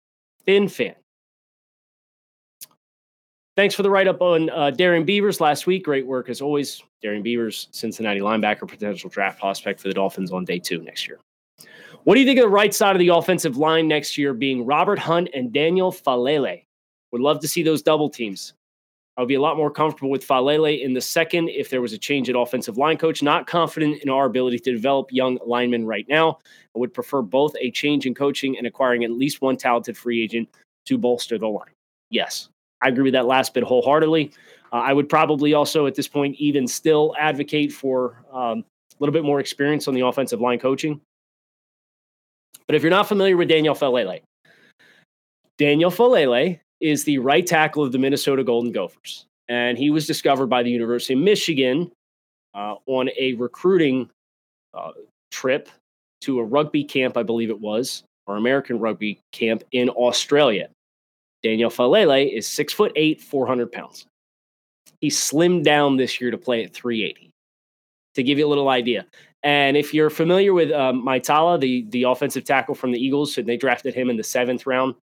Thin 0.47 0.67
Fan. 0.67 0.95
Thanks 3.55 3.75
for 3.75 3.83
the 3.83 3.89
write 3.91 4.07
up 4.07 4.19
on 4.19 4.49
uh, 4.49 4.71
Darrian 4.71 5.05
Beavers 5.05 5.39
last 5.39 5.67
week. 5.67 5.85
Great 5.85 6.07
work 6.07 6.27
as 6.27 6.41
always. 6.41 6.81
Darrian 7.03 7.21
Beavers, 7.21 7.67
Cincinnati 7.69 8.19
linebacker, 8.19 8.67
potential 8.67 9.11
draft 9.11 9.39
prospect 9.39 9.79
for 9.79 9.89
the 9.89 9.93
Dolphins 9.93 10.31
on 10.31 10.43
day 10.43 10.57
two 10.57 10.81
next 10.81 11.07
year. 11.07 11.19
What 12.03 12.15
do 12.15 12.21
you 12.21 12.25
think 12.25 12.39
of 12.39 12.45
the 12.45 12.49
right 12.49 12.73
side 12.73 12.95
of 12.95 12.99
the 12.99 13.09
offensive 13.09 13.57
line 13.57 13.87
next 13.87 14.17
year 14.17 14.33
being 14.33 14.65
Robert 14.65 14.97
Hunt 14.97 15.29
and 15.35 15.53
Daniel 15.53 15.91
Faalele? 15.91 16.63
Would 17.11 17.21
love 17.21 17.41
to 17.41 17.47
see 17.47 17.61
those 17.61 17.83
double 17.83 18.09
teams. 18.09 18.55
I 19.17 19.21
would 19.21 19.29
be 19.29 19.35
a 19.35 19.41
lot 19.41 19.55
more 19.55 19.71
comfortable 19.71 20.09
with 20.09 20.27
Faalele 20.27 20.83
in 20.83 20.93
the 20.93 21.01
second 21.01 21.49
if 21.49 21.69
there 21.69 21.81
was 21.81 21.93
a 21.93 21.97
change 21.97 22.29
at 22.29 22.35
offensive 22.35 22.77
line 22.77 22.97
coach. 22.97 23.23
Not 23.23 23.47
confident 23.47 24.01
in 24.03 24.09
our 24.09 24.25
ability 24.25 24.59
to 24.59 24.73
develop 24.73 25.07
young 25.11 25.39
linemen 25.45 25.85
right 25.85 26.05
now. 26.09 26.39
I 26.75 26.79
would 26.79 26.93
prefer 26.93 27.21
both 27.21 27.55
a 27.61 27.71
change 27.71 28.05
in 28.05 28.13
coaching 28.13 28.57
and 28.57 28.67
acquiring 28.67 29.05
at 29.05 29.11
least 29.11 29.41
one 29.41 29.55
talented 29.55 29.97
free 29.97 30.21
agent 30.21 30.49
to 30.87 30.97
bolster 30.97 31.37
the 31.37 31.47
line. 31.47 31.71
Yes, 32.09 32.49
I 32.81 32.89
agree 32.89 33.03
with 33.03 33.13
that 33.13 33.25
last 33.25 33.53
bit 33.53 33.63
wholeheartedly. 33.63 34.31
Uh, 34.73 34.77
I 34.77 34.91
would 34.91 35.07
probably 35.07 35.53
also, 35.53 35.87
at 35.87 35.95
this 35.95 36.07
point, 36.07 36.35
even 36.37 36.67
still 36.67 37.15
advocate 37.17 37.71
for 37.71 38.21
um, 38.33 38.59
a 38.59 38.95
little 38.99 39.13
bit 39.13 39.23
more 39.23 39.39
experience 39.39 39.87
on 39.87 39.93
the 39.93 40.01
offensive 40.01 40.41
line 40.41 40.59
coaching. 40.59 40.99
But 42.67 42.75
if 42.75 42.83
you're 42.83 42.89
not 42.89 43.07
familiar 43.07 43.37
with 43.37 43.47
Daniel 43.47 43.75
Faalele, 43.75 44.21
Daniel 45.57 45.91
Faalele 45.91 46.59
is 46.81 47.03
the 47.03 47.17
right 47.19 47.45
tackle 47.45 47.83
of 47.83 47.91
the 47.91 47.97
Minnesota 47.97 48.43
Golden 48.43 48.71
Gophers. 48.71 49.25
And 49.47 49.77
he 49.77 49.89
was 49.89 50.07
discovered 50.07 50.47
by 50.47 50.63
the 50.63 50.71
University 50.71 51.13
of 51.13 51.19
Michigan 51.19 51.91
uh, 52.53 52.75
on 52.87 53.09
a 53.19 53.33
recruiting 53.33 54.09
uh, 54.73 54.91
trip 55.31 55.69
to 56.21 56.39
a 56.39 56.43
rugby 56.43 56.83
camp, 56.83 57.17
I 57.17 57.23
believe 57.23 57.49
it 57.49 57.59
was, 57.59 58.03
or 58.27 58.37
American 58.37 58.79
rugby 58.79 59.19
camp 59.31 59.63
in 59.71 59.89
Australia. 59.89 60.69
Daniel 61.43 61.69
Faalele 61.69 62.31
is 62.31 62.47
six 62.47 62.73
foot 62.73 62.91
eight, 62.95 63.21
400 63.21 63.71
pounds. 63.71 64.07
He 65.01 65.09
slimmed 65.09 65.63
down 65.63 65.97
this 65.97 66.19
year 66.19 66.31
to 66.31 66.37
play 66.37 66.63
at 66.63 66.73
380. 66.73 67.29
To 68.15 68.23
give 68.23 68.39
you 68.39 68.47
a 68.47 68.49
little 68.49 68.69
idea. 68.69 69.05
And 69.43 69.77
if 69.77 69.93
you're 69.93 70.09
familiar 70.09 70.53
with 70.53 70.71
um, 70.71 71.05
Mailata, 71.05 71.59
the, 71.59 71.85
the 71.89 72.03
offensive 72.03 72.45
tackle 72.45 72.73
from 72.73 72.91
the 72.91 72.97
Eagles, 72.97 73.37
and 73.37 73.47
they 73.47 73.57
drafted 73.57 73.93
him 73.93 74.09
in 74.09 74.17
the 74.17 74.23
seventh 74.23 74.65
round 74.65 74.95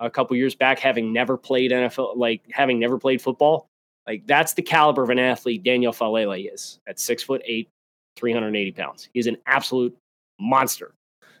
a 0.00 0.10
couple 0.10 0.36
years 0.36 0.54
back, 0.54 0.78
having 0.78 1.12
never 1.12 1.36
played 1.36 1.70
NFL, 1.70 2.16
like 2.16 2.42
having 2.50 2.78
never 2.78 2.98
played 2.98 3.22
football, 3.22 3.68
like 4.06 4.26
that's 4.26 4.54
the 4.54 4.62
caliber 4.62 5.02
of 5.02 5.10
an 5.10 5.18
athlete 5.18 5.62
Daniel 5.62 5.92
Faalele 5.92 6.52
is 6.52 6.80
at 6.86 6.98
six 6.98 7.22
foot 7.22 7.42
eight, 7.44 7.68
380 8.16 8.72
pounds. 8.72 9.08
He's 9.14 9.26
an 9.26 9.36
absolute 9.46 9.96
monster. 10.38 10.92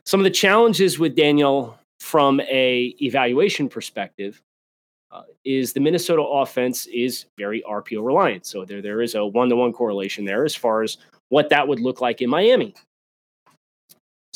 Some 0.06 0.20
of 0.20 0.24
the 0.24 0.30
challenges 0.30 0.98
with 0.98 1.14
Daniel 1.14 1.78
from 2.00 2.40
a 2.40 2.94
evaluation 3.00 3.68
perspective 3.68 4.40
uh, 5.10 5.22
is 5.44 5.72
the 5.72 5.80
Minnesota 5.80 6.22
offense 6.22 6.86
is 6.86 7.26
very 7.38 7.62
RPO 7.62 8.04
reliant. 8.04 8.46
So 8.46 8.64
there 8.64 8.82
there 8.82 9.00
is 9.00 9.14
a 9.14 9.24
one 9.24 9.48
to 9.48 9.56
one 9.56 9.72
correlation 9.72 10.24
there 10.24 10.44
as 10.44 10.54
far 10.54 10.82
as 10.82 10.98
what 11.28 11.48
that 11.50 11.66
would 11.66 11.80
look 11.80 12.00
like 12.00 12.20
in 12.20 12.30
Miami. 12.30 12.74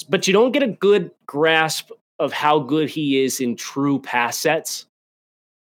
But 0.09 0.27
you 0.27 0.33
don't 0.33 0.53
get 0.53 0.63
a 0.63 0.69
good 0.69 1.11
grasp 1.27 1.91
of 2.19 2.33
how 2.33 2.59
good 2.59 2.89
he 2.89 3.23
is 3.23 3.41
in 3.41 3.57
true 3.57 4.01
pass 4.01 4.39
sets. 4.39 4.87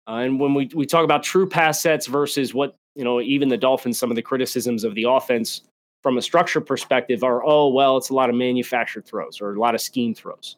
Uh, 0.09 0.17
and 0.17 0.41
when 0.41 0.55
we, 0.55 0.71
we 0.75 0.87
talk 0.87 1.05
about 1.05 1.23
true 1.23 1.49
pass 1.49 1.81
sets 1.81 2.07
versus 2.07 2.55
what, 2.55 2.75
you 2.95 3.05
know, 3.05 3.21
even 3.21 3.49
the 3.49 3.57
Dolphins, 3.57 3.99
some 3.99 4.11
of 4.11 4.17
the 4.17 4.23
criticisms 4.23 4.85
of 4.85 4.95
the 4.95 5.05
offense 5.05 5.63
from 6.03 6.19
a 6.19 6.23
structure 6.23 6.61
perspective 6.61 7.23
are, 7.23 7.45
oh, 7.45 7.69
well, 7.69 7.97
it's 7.97 8.11
a 8.11 8.15
lot 8.15 8.31
of 8.31 8.37
manufactured 8.37 9.05
throws 9.05 9.41
or 9.41 9.55
a 9.55 9.61
lot 9.61 9.75
of 9.75 9.81
scheme 9.81 10.15
throws. 10.15 10.57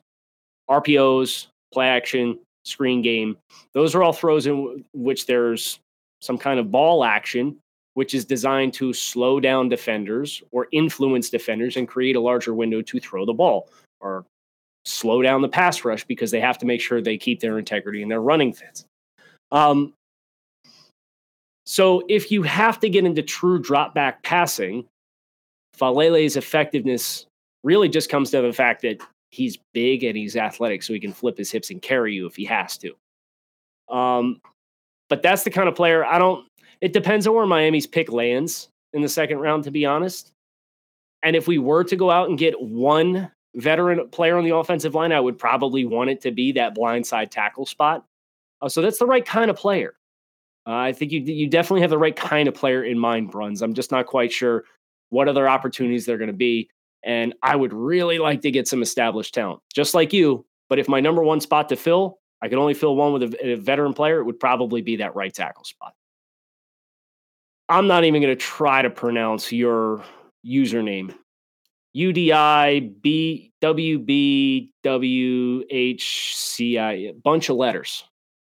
RPOs, 0.68 1.48
play 1.72 1.88
action, 1.88 2.38
screen 2.64 3.02
game. 3.02 3.36
Those 3.72 3.94
are 3.94 4.02
all 4.02 4.12
throws 4.12 4.46
in 4.46 4.84
which 4.92 5.26
there's 5.26 5.80
some 6.20 6.38
kind 6.38 6.60
of 6.60 6.70
ball 6.70 7.04
action, 7.04 7.56
which 7.94 8.14
is 8.14 8.24
designed 8.24 8.72
to 8.74 8.92
slow 8.92 9.40
down 9.40 9.68
defenders 9.68 10.42
or 10.52 10.68
influence 10.72 11.30
defenders 11.30 11.76
and 11.76 11.88
create 11.88 12.16
a 12.16 12.20
larger 12.20 12.54
window 12.54 12.82
to 12.82 13.00
throw 13.00 13.24
the 13.24 13.32
ball 13.32 13.68
or 14.00 14.24
slow 14.84 15.22
down 15.22 15.42
the 15.42 15.48
pass 15.48 15.84
rush 15.84 16.04
because 16.04 16.30
they 16.30 16.40
have 16.40 16.58
to 16.58 16.66
make 16.66 16.80
sure 16.80 17.00
they 17.00 17.18
keep 17.18 17.40
their 17.40 17.58
integrity 17.58 18.02
and 18.02 18.10
their 18.10 18.20
running 18.20 18.52
fits. 18.52 18.84
Um, 19.52 19.92
so 21.66 22.02
if 22.08 22.30
you 22.30 22.42
have 22.42 22.80
to 22.80 22.88
get 22.88 23.04
into 23.04 23.22
true 23.22 23.58
drop 23.60 23.94
back 23.94 24.22
passing, 24.22 24.86
Faalele's 25.76 26.36
effectiveness 26.36 27.26
really 27.62 27.88
just 27.88 28.08
comes 28.08 28.30
down 28.30 28.42
to 28.42 28.48
the 28.48 28.54
fact 28.54 28.82
that 28.82 29.00
he's 29.30 29.58
big 29.72 30.02
and 30.02 30.16
he's 30.16 30.36
athletic, 30.36 30.82
so 30.82 30.92
he 30.92 31.00
can 31.00 31.12
flip 31.12 31.38
his 31.38 31.50
hips 31.50 31.70
and 31.70 31.80
carry 31.80 32.14
you 32.14 32.26
if 32.26 32.34
he 32.34 32.44
has 32.44 32.76
to. 32.78 32.94
Um, 33.88 34.40
but 35.08 35.22
that's 35.22 35.44
the 35.44 35.50
kind 35.50 35.68
of 35.68 35.74
player 35.74 36.04
I 36.04 36.18
don't. 36.18 36.46
It 36.80 36.92
depends 36.92 37.26
on 37.26 37.34
where 37.34 37.46
Miami's 37.46 37.86
pick 37.86 38.10
lands 38.10 38.68
in 38.92 39.02
the 39.02 39.08
second 39.08 39.38
round, 39.38 39.64
to 39.64 39.70
be 39.70 39.84
honest. 39.84 40.32
And 41.22 41.36
if 41.36 41.46
we 41.46 41.58
were 41.58 41.84
to 41.84 41.96
go 41.96 42.10
out 42.10 42.30
and 42.30 42.38
get 42.38 42.60
one 42.60 43.30
veteran 43.54 44.08
player 44.08 44.36
on 44.36 44.44
the 44.44 44.54
offensive 44.54 44.94
line, 44.94 45.12
I 45.12 45.20
would 45.20 45.38
probably 45.38 45.84
want 45.84 46.10
it 46.10 46.20
to 46.22 46.30
be 46.30 46.52
that 46.52 46.74
blindside 46.74 47.30
tackle 47.30 47.66
spot. 47.66 48.04
Uh, 48.62 48.68
so 48.68 48.82
that's 48.82 48.98
the 48.98 49.06
right 49.06 49.24
kind 49.24 49.50
of 49.50 49.56
player. 49.56 49.94
Uh, 50.66 50.74
I 50.74 50.92
think 50.92 51.12
you 51.12 51.20
you 51.20 51.48
definitely 51.48 51.80
have 51.80 51.90
the 51.90 51.98
right 51.98 52.14
kind 52.14 52.46
of 52.48 52.54
player 52.54 52.84
in 52.84 52.98
mind, 52.98 53.30
Bruns. 53.30 53.62
I'm 53.62 53.74
just 53.74 53.90
not 53.90 54.06
quite 54.06 54.32
sure 54.32 54.64
what 55.08 55.28
other 55.28 55.48
opportunities 55.48 56.06
they're 56.06 56.18
going 56.18 56.28
to 56.28 56.32
be. 56.32 56.68
And 57.02 57.34
I 57.42 57.56
would 57.56 57.72
really 57.72 58.18
like 58.18 58.42
to 58.42 58.50
get 58.50 58.68
some 58.68 58.82
established 58.82 59.34
talent, 59.34 59.60
just 59.74 59.94
like 59.94 60.12
you. 60.12 60.44
But 60.68 60.78
if 60.78 60.88
my 60.88 61.00
number 61.00 61.22
one 61.22 61.40
spot 61.40 61.68
to 61.70 61.76
fill, 61.76 62.18
I 62.42 62.48
could 62.48 62.58
only 62.58 62.74
fill 62.74 62.94
one 62.94 63.12
with 63.12 63.34
a, 63.34 63.52
a 63.52 63.54
veteran 63.56 63.94
player, 63.94 64.20
it 64.20 64.24
would 64.24 64.38
probably 64.38 64.82
be 64.82 64.96
that 64.96 65.14
right 65.14 65.32
tackle 65.32 65.64
spot. 65.64 65.94
I'm 67.68 67.86
not 67.86 68.04
even 68.04 68.20
going 68.20 68.36
to 68.36 68.40
try 68.40 68.82
to 68.82 68.90
pronounce 68.90 69.52
your 69.52 70.04
username. 70.46 71.14
UDI 71.96 72.94
bunch 77.22 77.48
of 77.48 77.56
letters 77.56 78.04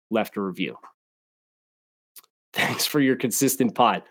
left 0.10 0.38
a 0.38 0.42
review. 0.42 0.78
Thanks 2.54 2.86
for 2.86 3.00
your 3.00 3.16
consistent 3.16 3.74
pod. 3.76 4.04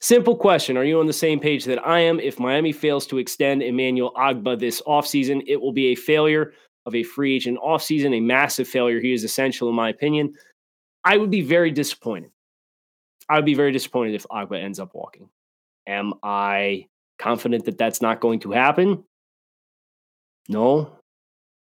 Simple 0.00 0.36
question 0.36 0.76
Are 0.76 0.84
you 0.84 0.98
on 1.00 1.06
the 1.06 1.12
same 1.12 1.40
page 1.40 1.64
that 1.66 1.84
I 1.86 2.00
am? 2.00 2.20
If 2.20 2.38
Miami 2.38 2.72
fails 2.72 3.06
to 3.08 3.18
extend 3.18 3.62
Emmanuel 3.62 4.12
Ogbah 4.16 4.58
this 4.58 4.80
offseason, 4.82 5.42
it 5.46 5.60
will 5.60 5.72
be 5.72 5.88
a 5.88 5.94
failure 5.94 6.52
of 6.86 6.94
a 6.94 7.02
free 7.02 7.36
agent 7.36 7.58
offseason, 7.58 8.16
a 8.16 8.20
massive 8.20 8.66
failure. 8.66 9.00
He 9.00 9.12
is 9.12 9.24
essential, 9.24 9.68
in 9.68 9.74
my 9.74 9.90
opinion. 9.90 10.32
I 11.04 11.16
would 11.16 11.30
be 11.30 11.42
very 11.42 11.70
disappointed. 11.70 12.30
I 13.28 13.36
would 13.36 13.44
be 13.44 13.54
very 13.54 13.72
disappointed 13.72 14.14
if 14.14 14.26
Ogbah 14.30 14.62
ends 14.62 14.80
up 14.80 14.94
walking. 14.94 15.28
Am 15.86 16.14
I 16.22 16.86
confident 17.20 17.64
that 17.66 17.78
that's 17.78 18.02
not 18.02 18.20
going 18.20 18.40
to 18.40 18.52
happen? 18.52 19.04
No. 20.48 20.90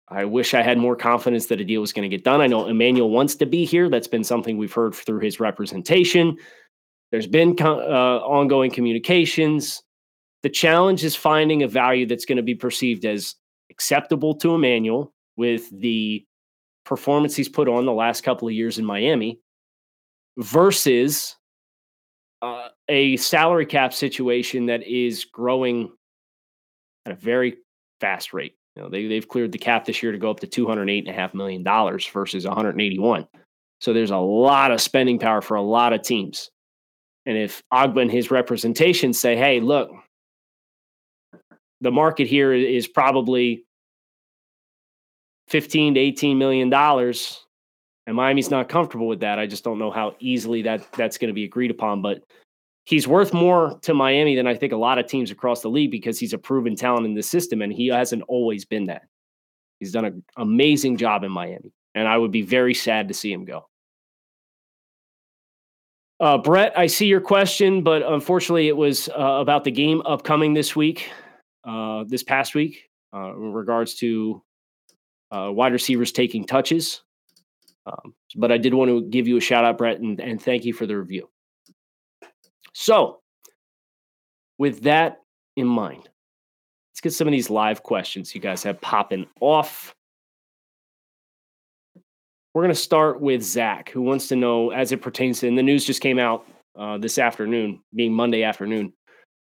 I 0.09 0.25
wish 0.25 0.53
I 0.53 0.63
had 0.63 0.79
more 0.79 0.97
confidence 0.97 1.47
that 1.47 1.61
a 1.61 1.65
deal 1.65 1.81
was 1.81 1.93
going 1.93 2.09
to 2.09 2.15
get 2.15 2.25
done. 2.25 2.41
I 2.41 2.47
know 2.47 2.67
Emmanuel 2.67 3.11
wants 3.11 3.37
to 3.37 3.47
be 3.47 3.65
here. 3.65 3.89
That's 3.89 4.09
been 4.09 4.25
something 4.25 4.59
we've 4.59 4.73
heard 4.73 4.95
through 4.95 5.21
his 5.21 5.41
representation. 5.41 6.37
There's 7.11 7.27
been 7.27 7.57
uh, 7.61 8.19
ongoing 8.19 8.71
communications. 8.71 9.83
The 10.43 10.51
challenge 10.51 11.05
is 11.05 11.17
finding 11.17 11.63
a 11.63 11.69
value 11.69 12.07
that's 12.07 12.27
going 12.27 12.37
to 12.37 12.43
be 12.43 12.55
perceived 12.55 13.05
as 13.05 13.35
acceptable 13.71 14.35
to 14.37 14.55
Emmanuel 14.55 15.15
with 15.37 15.71
the 15.81 16.25
performance 16.85 17.35
he's 17.35 17.49
put 17.49 17.69
on 17.69 17.87
the 17.87 17.93
last 17.93 18.23
couple 18.25 18.47
of 18.47 18.55
years 18.55 18.79
in 18.79 18.85
Miami 18.85 19.41
versus 20.39 21.37
uh, 22.43 22.69
a 22.88 23.17
salary 23.17 23.67
cap 23.67 23.95
situation 23.95 24.67
that 24.67 24.83
is 24.87 25.25
growing 25.25 25.93
at 27.07 27.12
a 27.12 27.17
very 27.17 27.57
fast 28.00 28.33
rate. 28.33 28.55
You 28.76 28.83
know, 28.83 28.88
they, 28.88 29.07
they've 29.07 29.29
cleared 29.29 29.53
the 29.53 29.59
cap 29.59 29.85
this 29.85 30.03
year 30.03 30.12
to 30.12 30.19
go 30.19 30.31
up 30.31 30.41
to 30.41 30.47
$208.5 30.47 31.35
million 31.35 31.64
versus 32.12 32.47
181. 32.47 33.29
So 33.81 33.93
there's 33.93 34.11
a 34.11 34.17
lot 34.17 34.73
of 34.73 34.81
spending 34.81 35.19
power 35.19 35.41
for 35.41 35.57
a 35.57 35.62
lot 35.62 35.93
of 35.93 36.03
teams. 36.03 36.50
And 37.26 37.38
if 37.38 37.62
Ogbah 37.73 38.03
and 38.03 38.11
his 38.11 38.31
representation 38.31 39.12
say, 39.12 39.37
hey, 39.37 39.61
look, 39.61 39.91
the 41.81 41.93
market 41.93 42.26
here 42.26 42.53
is 42.53 42.88
probably 42.88 43.64
15 45.49 45.95
to 45.95 46.00
18 46.00 46.38
million 46.38 46.71
dollars 46.71 47.44
and 48.06 48.16
Miami's 48.16 48.50
not 48.50 48.68
comfortable 48.68 49.06
with 49.06 49.20
that. 49.20 49.38
I 49.38 49.46
just 49.46 49.64
don't 49.64 49.78
know 49.78 49.90
how 49.90 50.14
easily 50.20 50.62
that 50.62 50.90
that's 50.92 51.18
going 51.18 51.28
to 51.28 51.34
be 51.34 51.44
agreed 51.44 51.70
upon, 51.70 52.02
but 52.02 52.23
he's 52.84 53.08
worth 53.08 53.32
more 53.32 53.78
to 53.82 53.94
Miami 53.94 54.37
than 54.37 54.46
I 54.46 54.54
think 54.54 54.73
a 54.73 54.76
lot 54.76 54.99
of 54.99 55.06
teams 55.06 55.30
across 55.30 55.62
the 55.62 55.68
league 55.70 55.90
because 55.90 56.18
he's 56.18 56.32
a 56.32 56.38
proven 56.38 56.76
talent 56.76 57.06
in 57.06 57.14
the 57.14 57.23
system 57.23 57.62
and 57.62 57.73
he 57.73 57.88
hasn't 57.88 58.23
always 58.28 58.64
been 58.64 58.87
that. 58.87 59.02
He's 59.80 59.92
done 59.92 60.04
an 60.04 60.25
amazing 60.37 60.96
job 60.96 61.25
in 61.25 61.32
Miami, 61.32 61.73
and 61.94 62.06
I 62.06 62.16
would 62.16 62.30
be 62.30 62.42
very 62.42 62.75
sad 62.75 63.08
to 63.08 63.14
see 63.14 63.32
him 63.32 63.44
go. 63.44 63.66
Uh, 66.20 66.38
Brett, 66.38 66.78
I 66.78 66.87
see 66.87 67.06
your 67.06 67.20
question, 67.20 67.82
but 67.82 68.02
unfortunately, 68.02 68.68
it 68.68 68.76
was 68.76 69.08
uh, 69.08 69.38
about 69.40 69.64
the 69.64 69.70
game 69.70 70.00
upcoming 70.06 70.54
this 70.54 70.76
week. 70.76 71.11
uh, 71.64 72.04
this 72.06 72.23
past 72.23 72.54
week 72.54 72.90
uh, 73.14 73.32
in 73.34 73.52
regards 73.52 73.94
to 73.96 74.42
uh, 75.30 75.50
wide 75.50 75.73
receivers 75.73 76.12
taking 76.12 76.44
touches. 76.44 77.02
Um, 77.87 78.14
but 78.37 78.50
I 78.50 78.59
did 78.59 78.75
want 78.75 78.91
to 78.91 79.03
give 79.03 79.29
you 79.29 79.37
a 79.37 79.41
shout 79.41 79.64
out, 79.64 79.79
Brett, 79.79 80.00
and, 80.00 80.21
and 80.21 80.41
thank 80.41 80.64
you 80.64 80.73
for 80.73 80.87
the 80.87 80.97
review. 80.97 81.29
So, 82.73 83.21
with 84.59 84.83
that 84.83 85.19
in 85.57 85.67
mind, 85.67 86.09
let's 86.91 87.00
get 87.03 87.12
some 87.12 87.29
of 87.29 87.33
these 87.33 87.50
live 87.50 87.83
questions 87.83 88.35
you 88.35 88.41
guys 88.41 88.62
have 88.62 88.81
popping 88.81 89.26
off. 89.41 89.95
We're 92.55 92.62
going 92.62 92.75
to 92.75 92.81
start 92.81 93.21
with 93.21 93.43
Zach, 93.43 93.91
who 93.91 94.03
wants 94.03 94.29
to 94.29 94.37
know 94.37 94.71
as 94.71 94.93
it 94.93 95.03
pertains 95.03 95.41
to, 95.41 95.49
and 95.49 95.59
the 95.59 95.62
news 95.62 95.85
just 95.85 96.00
came 96.00 96.19
out 96.19 96.47
uh, 96.79 96.99
this 96.99 97.19
afternoon, 97.19 97.81
being 97.95 98.12
Monday 98.12 98.45
afternoon. 98.45 98.93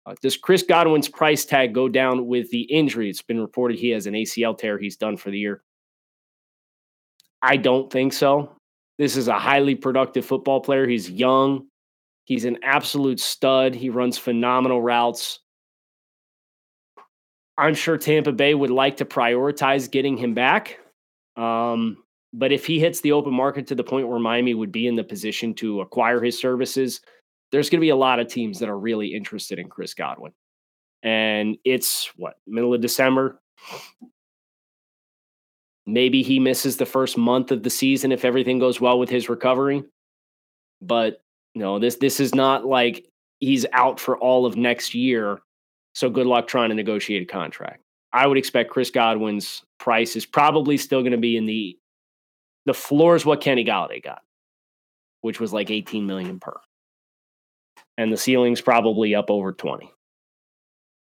Uh, 0.06 0.14
does 0.23 0.37
Chris 0.37 0.62
Godwin's 0.62 1.09
price 1.09 1.44
tag 1.44 1.75
go 1.75 1.88
down 1.88 2.26
with 2.26 2.50
the 2.50 2.62
injury? 2.62 3.11
It's 3.11 3.23
been 3.23 3.40
reported 3.40 3.78
he 3.78 3.90
has 3.90 4.06
an 4.06 4.14
ACL 4.14 4.56
tear. 4.56 4.78
He's 4.78 4.97
done 4.97 5.16
for 5.16 5.30
the 5.30 5.38
year. 5.38 5.62
I 7.42 7.56
don't 7.56 7.90
think 7.90 8.12
so. 8.12 8.54
This 8.99 9.16
is 9.16 9.28
a 9.28 9.38
highly 9.38 9.75
productive 9.75 10.26
football 10.26 10.61
player. 10.61 10.87
He's 10.87 11.11
young. 11.11 11.66
He's 12.25 12.44
an 12.44 12.59
absolute 12.62 13.18
stud. 13.18 13.75
He 13.75 13.88
runs 13.90 14.18
phenomenal 14.18 14.82
routes. 14.82 15.40
I'm 17.56 17.75
sure 17.75 17.99
Tampa 17.99 18.32
Bay 18.32 18.54
would 18.54 18.70
like 18.70 18.99
to 18.99 19.04
prioritize 19.04 19.90
getting 19.90 20.16
him 20.16 20.35
back. 20.35 20.78
Um, 21.37 21.99
but 22.32 22.52
if 22.52 22.66
he 22.66 22.78
hits 22.78 23.00
the 23.00 23.12
open 23.12 23.35
market 23.35 23.66
to 23.68 23.75
the 23.75 23.85
point 23.85 24.09
where 24.09 24.18
Miami 24.18 24.54
would 24.54 24.73
be 24.73 24.87
in 24.87 24.97
the 24.97 25.04
position 25.04 25.54
to 25.54 25.80
acquire 25.80 26.23
his 26.23 26.38
services, 26.38 27.00
there's 27.52 27.68
going 27.68 27.80
to 27.80 27.85
be 27.85 27.90
a 27.90 27.97
lot 27.97 28.20
of 28.20 28.28
teams 28.28 28.59
that 28.61 28.68
are 28.68 28.78
really 28.78 29.14
interested 29.14 29.59
in 29.59 29.68
Chris 29.68 29.94
Godwin. 29.94 30.32
And 31.02 31.56
it's 31.64 32.11
what, 32.16 32.35
middle 32.47 32.75
of 32.75 32.80
December? 32.80 33.40
Maybe 35.87 36.22
he 36.22 36.38
misses 36.38 36.76
the 36.76 36.87
first 36.87 37.16
month 37.16 37.50
of 37.50 37.62
the 37.62 37.70
season 37.70 38.12
if 38.12 38.25
everything 38.25 38.58
goes 38.58 38.80
well 38.80 38.99
with 38.99 39.08
his 39.08 39.28
recovery. 39.28 39.82
But 40.82 41.22
no, 41.54 41.78
this 41.78 41.96
this 41.96 42.20
is 42.20 42.34
not 42.34 42.64
like 42.64 43.06
he's 43.38 43.66
out 43.72 43.99
for 43.99 44.18
all 44.18 44.46
of 44.46 44.56
next 44.56 44.94
year. 44.94 45.40
So 45.94 46.08
good 46.08 46.26
luck 46.26 46.46
trying 46.46 46.68
to 46.68 46.75
negotiate 46.75 47.22
a 47.22 47.26
contract. 47.26 47.82
I 48.12 48.26
would 48.26 48.38
expect 48.38 48.70
Chris 48.70 48.90
Godwin's 48.90 49.62
price 49.78 50.16
is 50.16 50.26
probably 50.26 50.76
still 50.76 51.00
going 51.00 51.12
to 51.12 51.18
be 51.18 51.37
in 51.37 51.46
the 51.46 51.76
the 52.66 52.75
floor 52.75 53.16
is 53.16 53.25
what 53.25 53.40
Kenny 53.40 53.64
Golladay 53.64 54.02
got, 54.02 54.22
which 55.22 55.40
was 55.40 55.52
like 55.52 55.70
18 55.70 56.06
million 56.06 56.38
per. 56.38 56.54
And 57.96 58.12
the 58.12 58.16
ceiling's 58.16 58.60
probably 58.60 59.14
up 59.14 59.30
over 59.30 59.52
20. 59.52 59.92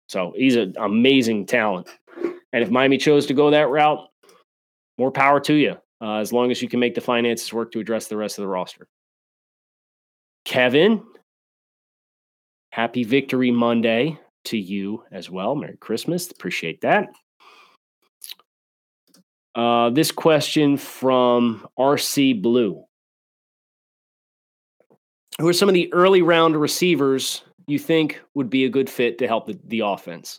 So 0.09 0.33
he's 0.37 0.57
an 0.57 0.75
amazing 0.79 1.47
talent. 1.47 1.89
And 2.53 2.63
if 2.63 2.71
Miami 2.71 2.99
chose 2.99 3.27
to 3.27 3.35
go 3.35 3.51
that 3.51 3.69
route, 3.69 4.09
more 5.03 5.11
power 5.11 5.41
to 5.41 5.55
you, 5.55 5.77
uh, 6.01 6.19
as 6.19 6.33
long 6.33 6.53
as 6.53 6.63
you 6.63 6.69
can 6.69 6.79
make 6.79 6.95
the 6.95 7.01
finances 7.01 7.53
work 7.53 7.73
to 7.73 7.81
address 7.81 8.07
the 8.07 8.17
rest 8.17 8.39
of 8.39 8.43
the 8.43 8.49
roster. 8.49 8.87
Kevin, 10.45 11.03
happy 12.71 13.03
Victory 13.03 13.51
Monday 13.51 14.17
to 14.45 14.57
you 14.57 15.03
as 15.11 15.29
well. 15.29 15.57
Merry 15.57 15.77
Christmas. 15.77 16.31
Appreciate 16.31 16.83
that. 16.83 17.09
Uh, 19.57 19.91
this 19.91 20.13
question 20.13 20.77
from 20.77 21.67
RC 21.77 22.41
Blue. 22.41 22.85
Who 25.41 25.49
are 25.49 25.53
some 25.53 25.69
of 25.69 25.75
the 25.75 25.93
early 25.93 26.23
round 26.23 26.55
receivers 26.57 27.43
you 27.67 27.81
think 27.81 28.21
would 28.35 28.51
be 28.51 28.67
a 28.67 28.71
good 28.71 28.89
fit 28.89 29.19
to 29.19 29.27
help 29.27 29.47
the, 29.47 29.59
the 29.65 29.81
offense? 29.81 30.39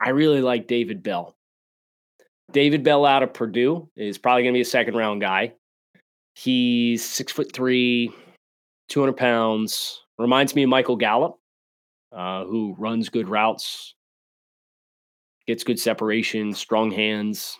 I 0.00 0.10
really 0.10 0.40
like 0.40 0.66
David 0.66 1.02
Bell. 1.02 1.36
David 2.52 2.82
Bell 2.82 3.06
out 3.06 3.22
of 3.22 3.32
Purdue 3.32 3.88
is 3.96 4.18
probably 4.18 4.42
going 4.42 4.54
to 4.54 4.58
be 4.58 4.62
a 4.62 4.64
second 4.64 4.94
round 4.96 5.20
guy. 5.20 5.54
He's 6.34 7.04
six 7.04 7.32
foot 7.32 7.52
three, 7.52 8.12
200 8.88 9.12
pounds. 9.16 10.02
Reminds 10.18 10.54
me 10.54 10.64
of 10.64 10.68
Michael 10.68 10.96
Gallup, 10.96 11.38
uh, 12.12 12.44
who 12.44 12.74
runs 12.78 13.08
good 13.08 13.28
routes, 13.28 13.94
gets 15.46 15.64
good 15.64 15.78
separation, 15.78 16.52
strong 16.52 16.90
hands, 16.90 17.58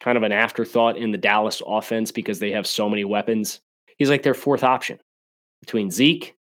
kind 0.00 0.16
of 0.16 0.22
an 0.22 0.32
afterthought 0.32 0.96
in 0.96 1.10
the 1.10 1.18
Dallas 1.18 1.62
offense 1.66 2.12
because 2.12 2.38
they 2.38 2.50
have 2.50 2.66
so 2.66 2.88
many 2.88 3.04
weapons. 3.04 3.60
He's 3.96 4.10
like 4.10 4.22
their 4.22 4.34
fourth 4.34 4.62
option 4.62 4.98
between 5.60 5.90
Zeke, 5.90 6.36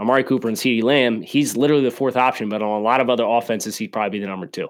Amari 0.00 0.24
Cooper, 0.24 0.48
and 0.48 0.56
CeeDee 0.56 0.82
Lamb. 0.82 1.22
He's 1.22 1.56
literally 1.56 1.84
the 1.84 1.90
fourth 1.90 2.16
option, 2.16 2.48
but 2.48 2.62
on 2.62 2.80
a 2.80 2.82
lot 2.82 3.00
of 3.00 3.10
other 3.10 3.24
offenses, 3.26 3.76
he'd 3.76 3.88
probably 3.88 4.18
be 4.18 4.20
the 4.20 4.28
number 4.28 4.46
two. 4.46 4.68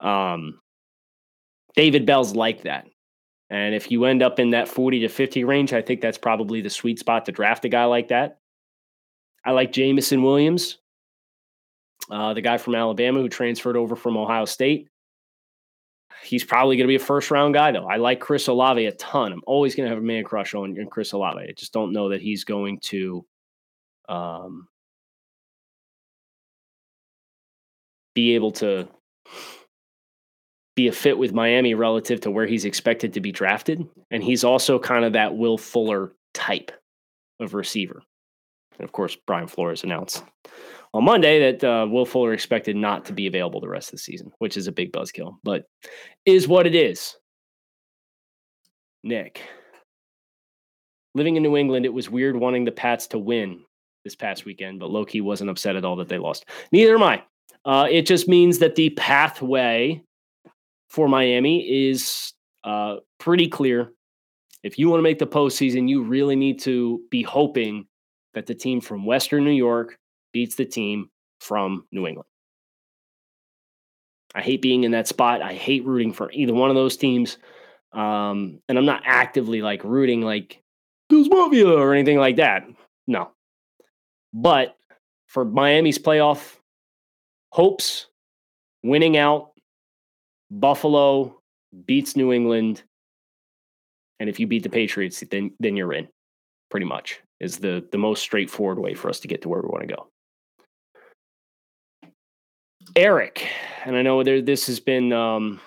Um, 0.00 0.60
David 1.78 2.06
Bell's 2.06 2.34
like 2.34 2.62
that. 2.62 2.88
And 3.50 3.72
if 3.72 3.92
you 3.92 4.04
end 4.04 4.20
up 4.20 4.40
in 4.40 4.50
that 4.50 4.66
40 4.66 4.98
to 4.98 5.08
50 5.08 5.44
range, 5.44 5.72
I 5.72 5.80
think 5.80 6.00
that's 6.00 6.18
probably 6.18 6.60
the 6.60 6.70
sweet 6.70 6.98
spot 6.98 7.26
to 7.26 7.32
draft 7.32 7.64
a 7.66 7.68
guy 7.68 7.84
like 7.84 8.08
that. 8.08 8.40
I 9.44 9.52
like 9.52 9.70
Jameson 9.70 10.24
Williams, 10.24 10.78
uh, 12.10 12.34
the 12.34 12.40
guy 12.40 12.58
from 12.58 12.74
Alabama 12.74 13.20
who 13.20 13.28
transferred 13.28 13.76
over 13.76 13.94
from 13.94 14.16
Ohio 14.16 14.44
State. 14.44 14.88
He's 16.24 16.42
probably 16.42 16.76
going 16.76 16.88
to 16.88 16.90
be 16.90 16.96
a 16.96 16.98
first 16.98 17.30
round 17.30 17.54
guy, 17.54 17.70
though. 17.70 17.86
I 17.86 17.98
like 17.98 18.18
Chris 18.18 18.48
Olave 18.48 18.84
a 18.84 18.90
ton. 18.90 19.32
I'm 19.32 19.42
always 19.46 19.76
going 19.76 19.88
to 19.88 19.94
have 19.94 20.02
a 20.02 20.04
man 20.04 20.24
crush 20.24 20.54
on, 20.54 20.76
Chris 20.90 21.12
Olave. 21.12 21.38
I 21.38 21.52
just 21.56 21.72
don't 21.72 21.92
know 21.92 22.08
that 22.08 22.20
he's 22.20 22.42
going 22.42 22.80
to 22.86 23.24
um, 24.08 24.66
be 28.16 28.34
able 28.34 28.50
to 28.50 28.88
be 30.78 30.86
a 30.86 30.92
fit 30.92 31.18
with 31.18 31.32
Miami 31.32 31.74
relative 31.74 32.20
to 32.20 32.30
where 32.30 32.46
he's 32.46 32.64
expected 32.64 33.12
to 33.12 33.20
be 33.20 33.32
drafted. 33.32 33.84
And 34.12 34.22
he's 34.22 34.44
also 34.44 34.78
kind 34.78 35.04
of 35.04 35.14
that 35.14 35.36
Will 35.36 35.58
Fuller 35.58 36.12
type 36.34 36.70
of 37.40 37.52
receiver. 37.52 38.00
And 38.78 38.84
of 38.84 38.92
course, 38.92 39.16
Brian 39.26 39.48
Flores 39.48 39.82
announced 39.82 40.22
on 40.94 41.02
Monday 41.02 41.50
that 41.50 41.64
uh, 41.64 41.88
Will 41.90 42.06
Fuller 42.06 42.32
expected 42.32 42.76
not 42.76 43.04
to 43.06 43.12
be 43.12 43.26
available 43.26 43.60
the 43.60 43.68
rest 43.68 43.88
of 43.88 43.92
the 43.92 43.98
season, 43.98 44.30
which 44.38 44.56
is 44.56 44.68
a 44.68 44.72
big 44.72 44.92
buzzkill, 44.92 45.38
but 45.42 45.64
is 46.24 46.46
what 46.46 46.64
it 46.64 46.76
is. 46.76 47.16
Nick, 49.02 49.42
living 51.16 51.34
in 51.34 51.42
New 51.42 51.56
England, 51.56 51.86
it 51.86 51.92
was 51.92 52.08
weird 52.08 52.36
wanting 52.36 52.64
the 52.64 52.70
Pats 52.70 53.08
to 53.08 53.18
win 53.18 53.64
this 54.04 54.14
past 54.14 54.44
weekend, 54.44 54.78
but 54.78 54.90
Loki 54.90 55.20
wasn't 55.20 55.50
upset 55.50 55.74
at 55.74 55.84
all 55.84 55.96
that 55.96 56.08
they 56.08 56.18
lost. 56.18 56.44
Neither 56.70 56.94
am 56.94 57.02
I. 57.02 57.24
Uh, 57.64 57.88
it 57.90 58.06
just 58.06 58.28
means 58.28 58.60
that 58.60 58.76
the 58.76 58.90
pathway 58.90 60.04
for 60.88 61.08
Miami 61.08 61.88
is 61.88 62.32
uh, 62.64 62.96
pretty 63.18 63.48
clear. 63.48 63.92
If 64.62 64.78
you 64.78 64.88
want 64.88 64.98
to 64.98 65.02
make 65.02 65.18
the 65.18 65.26
postseason, 65.26 65.88
you 65.88 66.02
really 66.02 66.36
need 66.36 66.60
to 66.60 67.00
be 67.10 67.22
hoping 67.22 67.86
that 68.34 68.46
the 68.46 68.54
team 68.54 68.80
from 68.80 69.06
Western 69.06 69.44
New 69.44 69.50
York 69.50 69.98
beats 70.32 70.56
the 70.56 70.64
team 70.64 71.10
from 71.40 71.84
New 71.92 72.06
England. 72.06 72.28
I 74.34 74.42
hate 74.42 74.60
being 74.60 74.84
in 74.84 74.90
that 74.92 75.08
spot. 75.08 75.42
I 75.42 75.54
hate 75.54 75.84
rooting 75.84 76.12
for 76.12 76.30
either 76.32 76.52
one 76.52 76.70
of 76.70 76.76
those 76.76 76.96
teams. 76.96 77.38
Um, 77.92 78.60
and 78.68 78.76
I'm 78.76 78.84
not 78.84 79.02
actively 79.06 79.62
like 79.62 79.82
rooting 79.84 80.20
like 80.20 80.62
Mafia 81.10 81.68
or 81.68 81.94
anything 81.94 82.18
like 82.18 82.36
that. 82.36 82.64
No. 83.06 83.30
But 84.34 84.76
for 85.26 85.44
Miami's 85.44 85.98
playoff 85.98 86.56
hopes, 87.50 88.06
winning 88.82 89.16
out 89.16 89.52
Buffalo 90.50 91.40
beats 91.86 92.16
New 92.16 92.32
England, 92.32 92.82
and 94.20 94.28
if 94.28 94.40
you 94.40 94.46
beat 94.46 94.62
the 94.62 94.70
Patriots, 94.70 95.22
then 95.30 95.52
then 95.60 95.76
you're 95.76 95.92
in. 95.92 96.08
Pretty 96.70 96.86
much 96.86 97.20
is 97.40 97.58
the 97.58 97.86
the 97.92 97.98
most 97.98 98.22
straightforward 98.22 98.78
way 98.78 98.94
for 98.94 99.08
us 99.08 99.20
to 99.20 99.28
get 99.28 99.42
to 99.42 99.48
where 99.48 99.62
we 99.62 99.68
want 99.68 99.88
to 99.88 99.94
go. 99.94 100.08
Eric, 102.96 103.48
and 103.84 103.96
I 103.96 104.02
know 104.02 104.22
there 104.22 104.40
this 104.40 104.66
has 104.66 104.80
been 104.80 105.12
um, 105.12 105.60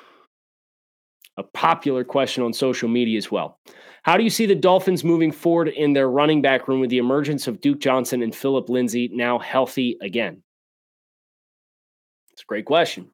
a 1.38 1.44
popular 1.44 2.04
question 2.04 2.44
on 2.44 2.54
social 2.54 2.89
media 2.89 3.17
as 3.17 3.32
well. 3.32 3.58
How 4.04 4.17
do 4.17 4.24
you 4.24 4.30
see 4.32 4.48
the 4.48 4.56
Dolphins 4.56 5.04
moving 5.04 5.32
forward 5.32 5.67
in 5.67 5.94
their 5.94 6.10
running 6.10 6.41
back 6.41 6.67
room 6.67 6.80
with 6.80 6.89
the 6.89 6.98
emergence 6.98 7.48
of 7.48 7.62
Duke 7.62 7.80
Johnson 7.80 8.24
and 8.24 8.34
Phillip 8.34 8.67
Lindsay 8.70 9.10
now 9.13 9.38
healthy 9.38 9.98
again? 10.02 10.41
It's 12.32 12.41
a 12.41 12.46
great 12.46 12.65
question. 12.65 13.12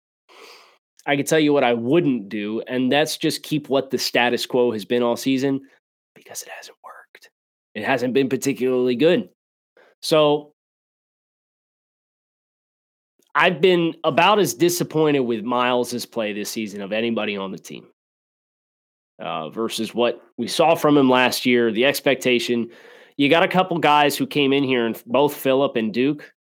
I 1.08 1.16
can 1.16 1.26
tell 1.26 1.40
you 1.40 1.54
what 1.54 1.64
I 1.64 1.74
wouldn't 1.74 2.30
do, 2.30 2.62
and 2.68 2.92
that's 2.92 3.18
just 3.18 3.42
keep 3.42 3.70
what 3.70 3.90
the 3.90 3.98
status 3.98 4.46
quo 4.46 4.72
has 4.72 4.86
been 4.86 5.02
all 5.02 5.16
season 5.16 5.62
because 6.14 6.42
it 6.44 6.50
hasn't 6.50 6.78
worked. 6.84 7.30
It 7.74 7.86
hasn't 7.86 8.14
been 8.14 8.30
particularly 8.30 8.96
good. 8.96 9.30
So 10.02 10.54
I've 13.34 13.62
been 13.62 13.96
about 14.04 14.40
as 14.40 14.54
disappointed 14.54 15.22
with 15.22 15.44
Myles's 15.44 16.06
play 16.06 16.34
this 16.34 16.50
season 16.50 16.82
of 16.82 16.92
anybody 16.92 17.38
on 17.38 17.52
the 17.52 17.58
team 17.58 17.88
uh, 19.20 19.50
versus 19.50 19.96
what 19.96 20.22
we 20.38 20.48
saw 20.48 20.76
from 20.76 20.98
him 20.98 21.10
last 21.10 21.46
year. 21.46 21.72
The 21.72 21.86
expectation, 21.86 22.70
you 23.16 23.30
got 23.30 23.44
a 23.44 23.48
couple 23.48 23.78
guys 23.80 24.18
who 24.18 24.28
came 24.28 24.54
in 24.54 24.64
here, 24.64 24.86
and 24.86 25.02
both 25.06 25.34
Phillip 25.34 25.76
and 25.76 25.94
Duke 25.94 26.34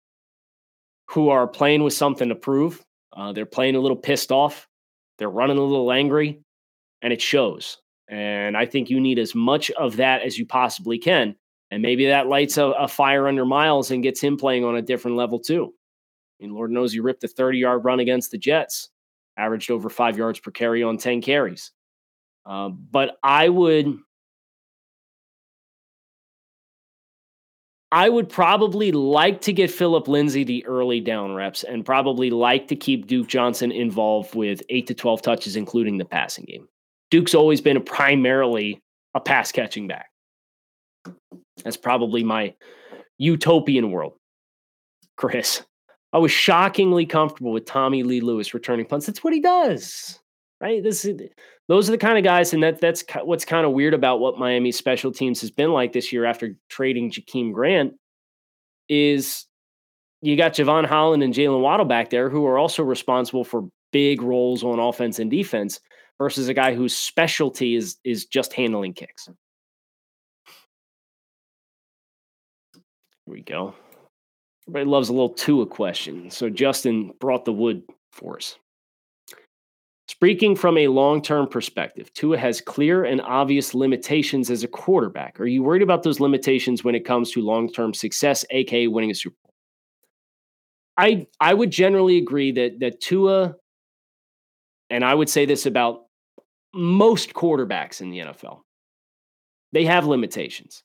who 1.11 1.29
are 1.29 1.47
playing 1.47 1.83
with 1.83 1.93
something 1.93 2.29
to 2.29 2.35
prove. 2.35 2.85
Uh, 3.17 3.33
they're 3.33 3.47
playing 3.47 3.77
a 3.77 3.81
little 3.81 3.97
pissed 3.97 4.31
off. 4.31 4.69
They're 5.19 5.31
running 5.31 5.57
a 5.57 5.63
little 5.63 5.91
angry, 5.91 6.43
and 7.03 7.13
it 7.13 7.23
shows. 7.23 7.79
And 8.09 8.57
I 8.57 8.67
think 8.67 8.91
you 8.91 9.01
need 9.01 9.19
as 9.19 9.35
much 9.35 9.71
of 9.73 9.97
that 9.97 10.23
as 10.23 10.39
you 10.39 10.47
possibly 10.47 10.99
can. 10.99 11.35
And 11.71 11.83
maybe 11.83 12.07
that 12.07 12.29
lights 12.29 12.59
a, 12.59 12.67
a 12.67 12.87
fire 12.87 13.27
under 13.27 13.45
Myles 13.45 13.91
and 13.91 14.03
gets 14.03 14.21
him 14.21 14.37
playing 14.37 14.65
on 14.65 14.77
a 14.77 14.83
different 14.83 15.17
level 15.17 15.41
too. 15.41 15.73
I 16.39 16.45
mean, 16.45 16.55
Lord 16.55 16.71
knows 16.71 16.95
you 16.95 17.03
ripped 17.03 17.25
a 17.25 17.29
30 17.29 17.59
yard 17.59 17.85
run 17.85 17.99
against 17.99 18.31
the 18.31 18.39
Jets, 18.39 18.91
averaged 19.37 19.71
over 19.71 19.89
five 19.89 20.17
yards 20.17 20.39
per 20.39 20.51
carry 20.51 20.83
on 20.83 20.99
10 20.99 21.23
carries. 21.23 21.73
Uh, 22.45 22.69
but 22.69 23.17
I 23.23 23.49
would 23.49 23.99
I 27.93 28.09
would 28.09 28.29
probably 28.29 28.91
like 28.91 29.41
to 29.43 29.53
get 29.53 29.71
Phillip 29.71 30.09
Lindsay 30.09 30.43
the 30.43 30.67
early 30.67 31.01
down 31.01 31.35
reps 31.35 31.63
and 31.63 31.85
probably 31.85 32.31
like 32.31 32.69
to 32.69 32.77
keep 32.77 33.07
Duke 33.07 33.29
Johnson 33.29 33.71
involved 33.71 34.35
with 34.35 34.63
eight 34.71 34.89
to 34.89 34.95
12 34.95 35.23
touches, 35.23 35.57
including 35.57 35.99
the 35.99 36.05
passing 36.05 36.45
game. 36.47 36.69
Duke's 37.11 37.35
always 37.35 37.61
been 37.61 37.77
a 37.77 37.81
primarily 37.81 38.83
a 39.15 39.21
pass 39.21 39.53
catching 39.53 39.87
back. 39.87 40.11
That's 41.63 41.77
probably 41.77 42.25
my 42.25 42.55
utopian 43.19 43.93
world. 43.93 44.15
Chris, 45.17 45.63
I 46.13 46.19
was 46.19 46.33
shockingly 46.33 47.07
comfortable 47.07 47.53
with 47.53 47.65
Tommy 47.65 48.03
Lee 48.03 48.21
Lewis 48.21 48.53
returning 48.53 48.87
punts. 48.87 49.07
That's 49.07 49.23
what 49.23 49.33
he 49.33 49.41
does, 49.41 50.19
right? 50.61 50.83
This 50.83 51.05
is 51.05 51.21
those 51.69 51.89
are 51.89 51.93
the 51.93 51.99
kind 51.99 52.19
of 52.19 52.25
guys, 52.25 52.53
and 52.53 52.63
that 52.63 52.81
that's 52.81 53.05
what's 53.23 53.45
kind 53.45 53.67
of 53.67 53.73
weird 53.73 53.95
about 53.95 54.21
what 54.21 54.39
Miami 54.39 54.73
special 54.73 55.13
teams 55.13 55.41
has 55.41 55.51
been 55.51 55.73
like 55.73 55.93
this 55.93 56.13
year 56.13 56.25
after 56.25 56.57
trading 56.69 57.11
Jakeem 57.11 57.53
Grant. 57.53 57.95
Is 58.89 59.47
you 60.23 60.37
got 60.37 60.55
Jevon 60.55 60.87
Holland 60.87 61.23
and 61.23 61.35
Jaylen 61.35 61.61
Waddle 61.61 61.87
back 61.87 62.11
there 62.11 62.31
who 62.31 62.47
are 62.47 62.59
also 62.59 62.83
responsible 62.83 63.45
for 63.45 63.69
big 63.93 64.23
roles 64.23 64.63
on 64.65 64.79
offense 64.79 65.19
and 65.19 65.31
defense 65.31 65.81
versus 66.19 66.49
a 66.49 66.55
guy 66.55 66.75
whose 66.75 66.97
specialty 66.97 67.75
is 67.75 67.97
is 68.05 68.27
just 68.27 68.53
handling 68.53 68.93
kicks. 68.93 69.29
Here 72.75 72.85
we 73.27 73.43
go. 73.43 73.75
Everybody 74.69 74.91
loves 74.91 75.09
a 75.09 75.13
little 75.13 75.31
Tua 75.31 75.67
question. 75.67 76.31
So 76.31 76.49
Justin 76.51 77.13
brought 77.21 77.45
the 77.45 77.53
wood 77.53 77.83
for 78.13 78.37
us. 78.37 78.57
Speaking 80.09 80.55
from 80.55 80.79
a 80.79 80.87
long 80.87 81.21
term 81.21 81.49
perspective, 81.49 82.13
Tua 82.13 82.39
has 82.39 82.61
clear 82.61 83.05
and 83.05 83.21
obvious 83.21 83.75
limitations 83.75 84.51
as 84.51 84.63
a 84.63 84.69
quarterback. 84.69 85.41
Are 85.41 85.47
you 85.47 85.65
worried 85.65 85.83
about 85.83 86.05
those 86.05 86.21
limitations 86.21 86.85
when 86.85 86.95
it 86.95 87.05
comes 87.05 87.33
to 87.33 87.41
long 87.41 87.73
term 87.73 87.93
success, 87.93 88.45
aka 88.51 88.87
winning 88.87 89.11
a 89.11 89.15
Super 89.15 89.37
Bowl? 89.43 89.55
I 90.97 91.27
I 91.41 91.53
would 91.53 91.73
generally 91.73 92.19
agree 92.19 92.53
that 92.53 92.79
that 92.81 93.01
Tua, 93.01 93.57
and 94.91 95.05
I 95.05 95.13
would 95.13 95.29
say 95.29 95.45
this 95.45 95.67
about 95.67 96.05
most 96.73 97.35
quarterbacks 97.35 98.01
in 98.01 98.11
the 98.11 98.19
NFL, 98.19 98.61
they 99.73 99.87
have 99.87 100.07
limitations. 100.07 100.85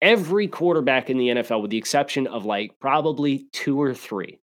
Every 0.00 0.46
quarterback 0.46 1.10
in 1.10 1.18
the 1.18 1.28
NFL, 1.28 1.60
with 1.60 1.72
the 1.72 1.76
exception 1.76 2.28
of 2.28 2.44
like 2.46 2.78
probably 2.80 3.48
two 3.52 3.82
or 3.82 3.94
three, 3.94 4.38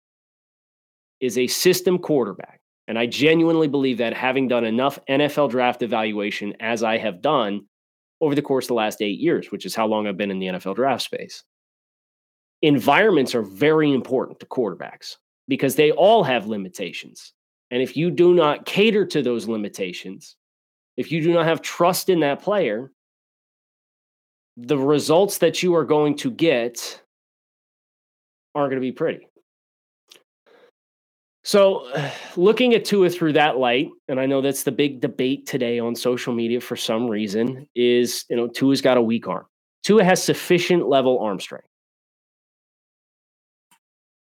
is 1.19 1.38
a 1.38 1.47
system 1.47 1.99
quarterback 1.99 2.62
and 2.88 3.00
I 3.00 3.06
genuinely 3.06 3.67
believe 3.67 3.98
that 4.00 4.13
having 4.13 4.48
done 4.48 4.65
enough 4.65 5.00
NFL 5.10 5.50
draft 5.50 5.82
evaluation 5.82 6.54
as 6.60 6.84
I 6.84 6.98
have 6.98 7.22
done 7.22 7.65
over 8.19 8.36
the 8.36 8.41
course 8.41 8.65
of 8.65 8.69
the 8.69 8.74
last 8.76 9.02
eight 9.02 9.19
years, 9.19 9.52
which 9.52 9.65
is 9.65 9.76
how 9.76 9.88
long 9.88 10.08
I've 10.08 10.17
been 10.17 10.32
in 10.32 10.39
the 10.39 10.48
NFL 10.48 10.76
draft 10.76 11.04
space, 11.04 11.43
environments 12.62 13.36
are 13.36 13.41
very 13.41 13.93
important 13.93 14.39
to 14.39 14.46
quarterbacks 14.46 15.17
because 15.48 15.76
they 15.76 15.91
all 15.91 16.24
have 16.24 16.48
limitations. 16.48 17.34
And 17.72 17.82
if 17.82 17.98
you 17.98 18.12
do 18.12 18.34
not 18.34 18.65
cater 18.65 19.06
to 19.08 19.22
those 19.22 19.48
limitations, 19.48 20.36
if 20.96 21.12
you 21.12 21.22
do 21.22 21.34
not 21.34 21.46
have 21.46 21.62
trust 21.62 22.10
in 22.10 22.19
that 22.19 22.41
player, 22.41 22.91
the 24.58 24.78
results 24.78 25.39
that 25.39 25.63
you 25.63 25.76
are 25.76 25.86
going 25.86 26.15
to 26.17 26.30
get 26.30 27.02
aren't 28.54 28.69
going 28.69 28.82
to 28.82 28.88
be 28.88 28.91
pretty. 28.91 29.28
So, 31.43 31.88
looking 32.38 32.73
at 32.73 32.86
Tua 32.86 33.10
through 33.10 33.34
that 33.34 33.58
light, 33.58 33.89
and 34.08 34.19
I 34.19 34.25
know 34.25 34.41
that's 34.41 34.63
the 34.63 34.71
big 34.71 35.01
debate 35.01 35.45
today 35.45 35.79
on 35.79 35.95
social 35.95 36.34
media 36.34 36.62
for 36.62 36.75
some 36.75 37.08
reason, 37.08 37.47
mm-hmm. 37.47 37.63
is 37.75 38.25
you 38.29 38.36
know 38.36 38.47
Tua's 38.47 38.82
got 38.82 38.97
a 38.97 39.01
weak 39.01 39.27
arm. 39.27 39.45
Tua 39.84 40.03
has 40.03 40.23
sufficient 40.23 40.88
level 40.88 41.19
arm 41.19 41.39
strength. 41.39 41.67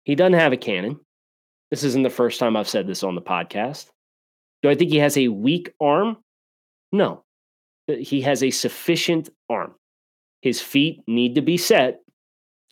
He 0.04 0.16
doesn't 0.16 0.34
have 0.34 0.54
a 0.54 0.58
cannon. 0.58 1.00
This 1.72 1.84
isn't 1.84 2.04
the 2.04 2.10
first 2.10 2.40
time 2.40 2.56
I've 2.56 2.70
said 2.70 2.88
this 2.88 3.04
on 3.04 3.16
the 3.16 3.22
podcast. 3.22 3.90
Do 4.62 4.70
I 4.70 4.76
think 4.76 4.92
he 4.92 4.98
has 4.98 5.18
a 5.18 5.30
weak 5.30 5.74
arm? 5.82 6.18
No. 6.92 7.24
He 7.88 8.22
has 8.22 8.44
a 8.44 8.52
sufficient 8.52 9.30
arm. 9.50 9.74
His 10.42 10.62
feet 10.62 11.02
need 11.08 11.36
to 11.36 11.42
be 11.42 11.58
set 11.58 12.02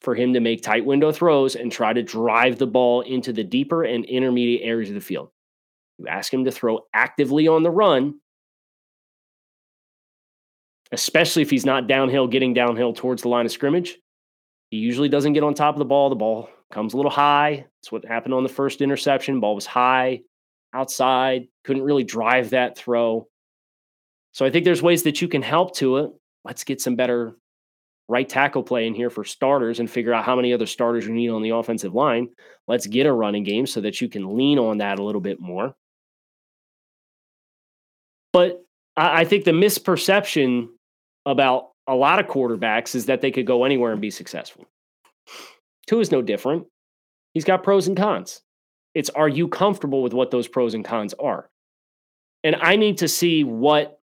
for 0.04 0.14
him 0.14 0.34
to 0.34 0.40
make 0.42 0.62
tight 0.62 0.86
window 0.86 1.12
throws 1.12 1.56
and 1.56 1.72
try 1.72 1.94
to 1.94 2.04
drive 2.04 2.58
the 2.58 2.68
ball 2.68 3.02
into 3.02 3.34
the 3.34 3.44
deeper 3.44 3.84
and 3.84 4.06
intermediate 4.06 4.62
areas 4.64 4.90
of 4.90 4.96
the 4.96 5.02
field. 5.02 5.30
You 5.98 6.08
ask 6.08 6.34
him 6.34 6.46
to 6.46 6.52
throw 6.52 6.82
actively 6.94 7.48
on 7.48 7.64
the 7.64 7.72
run, 7.72 8.20
especially 10.92 11.42
if 11.42 11.50
he's 11.50 11.66
not 11.66 11.88
downhill, 11.88 12.28
getting 12.28 12.54
downhill 12.54 12.94
towards 12.94 13.22
the 13.22 13.30
line 13.30 13.46
of 13.46 13.52
scrimmage. 13.52 13.98
He 14.70 14.78
usually 14.78 15.10
doesn't 15.10 15.34
get 15.34 15.44
on 15.44 15.54
top 15.54 15.76
of 15.76 15.80
the 15.80 15.86
ball. 15.86 16.10
The 16.10 16.16
ball 16.16 16.50
comes 16.72 16.94
a 16.94 16.98
little 16.98 17.12
high. 17.12 17.66
That's 17.80 17.92
what 17.92 18.06
happened 18.06 18.34
on 18.34 18.44
the 18.44 18.50
first 18.50 18.82
interception. 18.82 19.40
Ball 19.40 19.56
was 19.56 19.66
high, 19.66 20.22
outside, 20.74 21.48
couldn't 21.64 21.84
really 21.84 22.04
drive 22.04 22.50
that 22.50 22.78
throw. 22.78 23.28
So 24.34 24.46
I 24.46 24.50
think 24.50 24.66
there's 24.66 24.82
ways 24.82 25.04
that 25.04 25.22
you 25.22 25.28
can 25.28 25.44
help 25.44 25.76
to 25.76 25.98
it. 25.98 26.12
Let's 26.44 26.64
get 26.64 26.82
some 26.82 26.96
better 26.96 27.38
right 28.14 28.30
tackle 28.30 28.62
play 28.62 28.86
in 28.86 28.94
here 28.94 29.10
for 29.10 29.24
starters 29.24 29.80
and 29.80 29.90
figure 29.90 30.14
out 30.14 30.24
how 30.24 30.36
many 30.36 30.54
other 30.54 30.68
starters 30.68 31.08
you 31.08 31.12
need 31.12 31.30
on 31.30 31.42
the 31.42 31.50
offensive 31.50 31.96
line. 31.96 32.30
Let's 32.68 32.86
get 32.86 33.08
a 33.08 33.12
running 33.12 33.44
game 33.44 33.66
so 33.66 33.82
that 33.82 34.00
you 34.00 34.08
can 34.08 34.38
lean 34.38 34.60
on 34.60 34.78
that 34.78 35.00
a 35.00 35.04
little 35.04 35.20
bit 35.20 35.40
more. 35.40 35.74
But 38.32 38.64
I 38.96 39.26
think 39.26 39.46
the 39.46 39.52
misperception 39.52 40.68
about 41.26 41.70
a 41.88 41.96
lot 41.96 42.20
of 42.20 42.28
quarterbacks 42.28 42.94
is 42.94 43.08
that 43.08 43.22
they 43.22 43.32
could 43.32 43.48
go 43.48 43.64
anywhere 43.64 43.92
and 43.92 44.00
be 44.00 44.12
successful. 44.12 44.66
Tua 45.88 46.02
is 46.02 46.12
no 46.12 46.22
different. 46.22 46.68
He's 47.34 47.46
got 47.46 47.64
pros 47.64 47.88
and 47.88 47.98
cons. 47.98 48.42
It's 48.94 49.10
are 49.10 49.28
you 49.28 49.48
comfortable 49.48 50.04
with 50.04 50.14
what 50.14 50.30
those 50.30 50.48
pros 50.48 50.76
and 50.76 50.86
cons 50.86 51.16
are? 51.16 51.50
And 52.44 52.56
I 52.58 52.76
need 52.76 53.00
to 53.00 53.08
see 53.08 53.44
what 53.44 54.00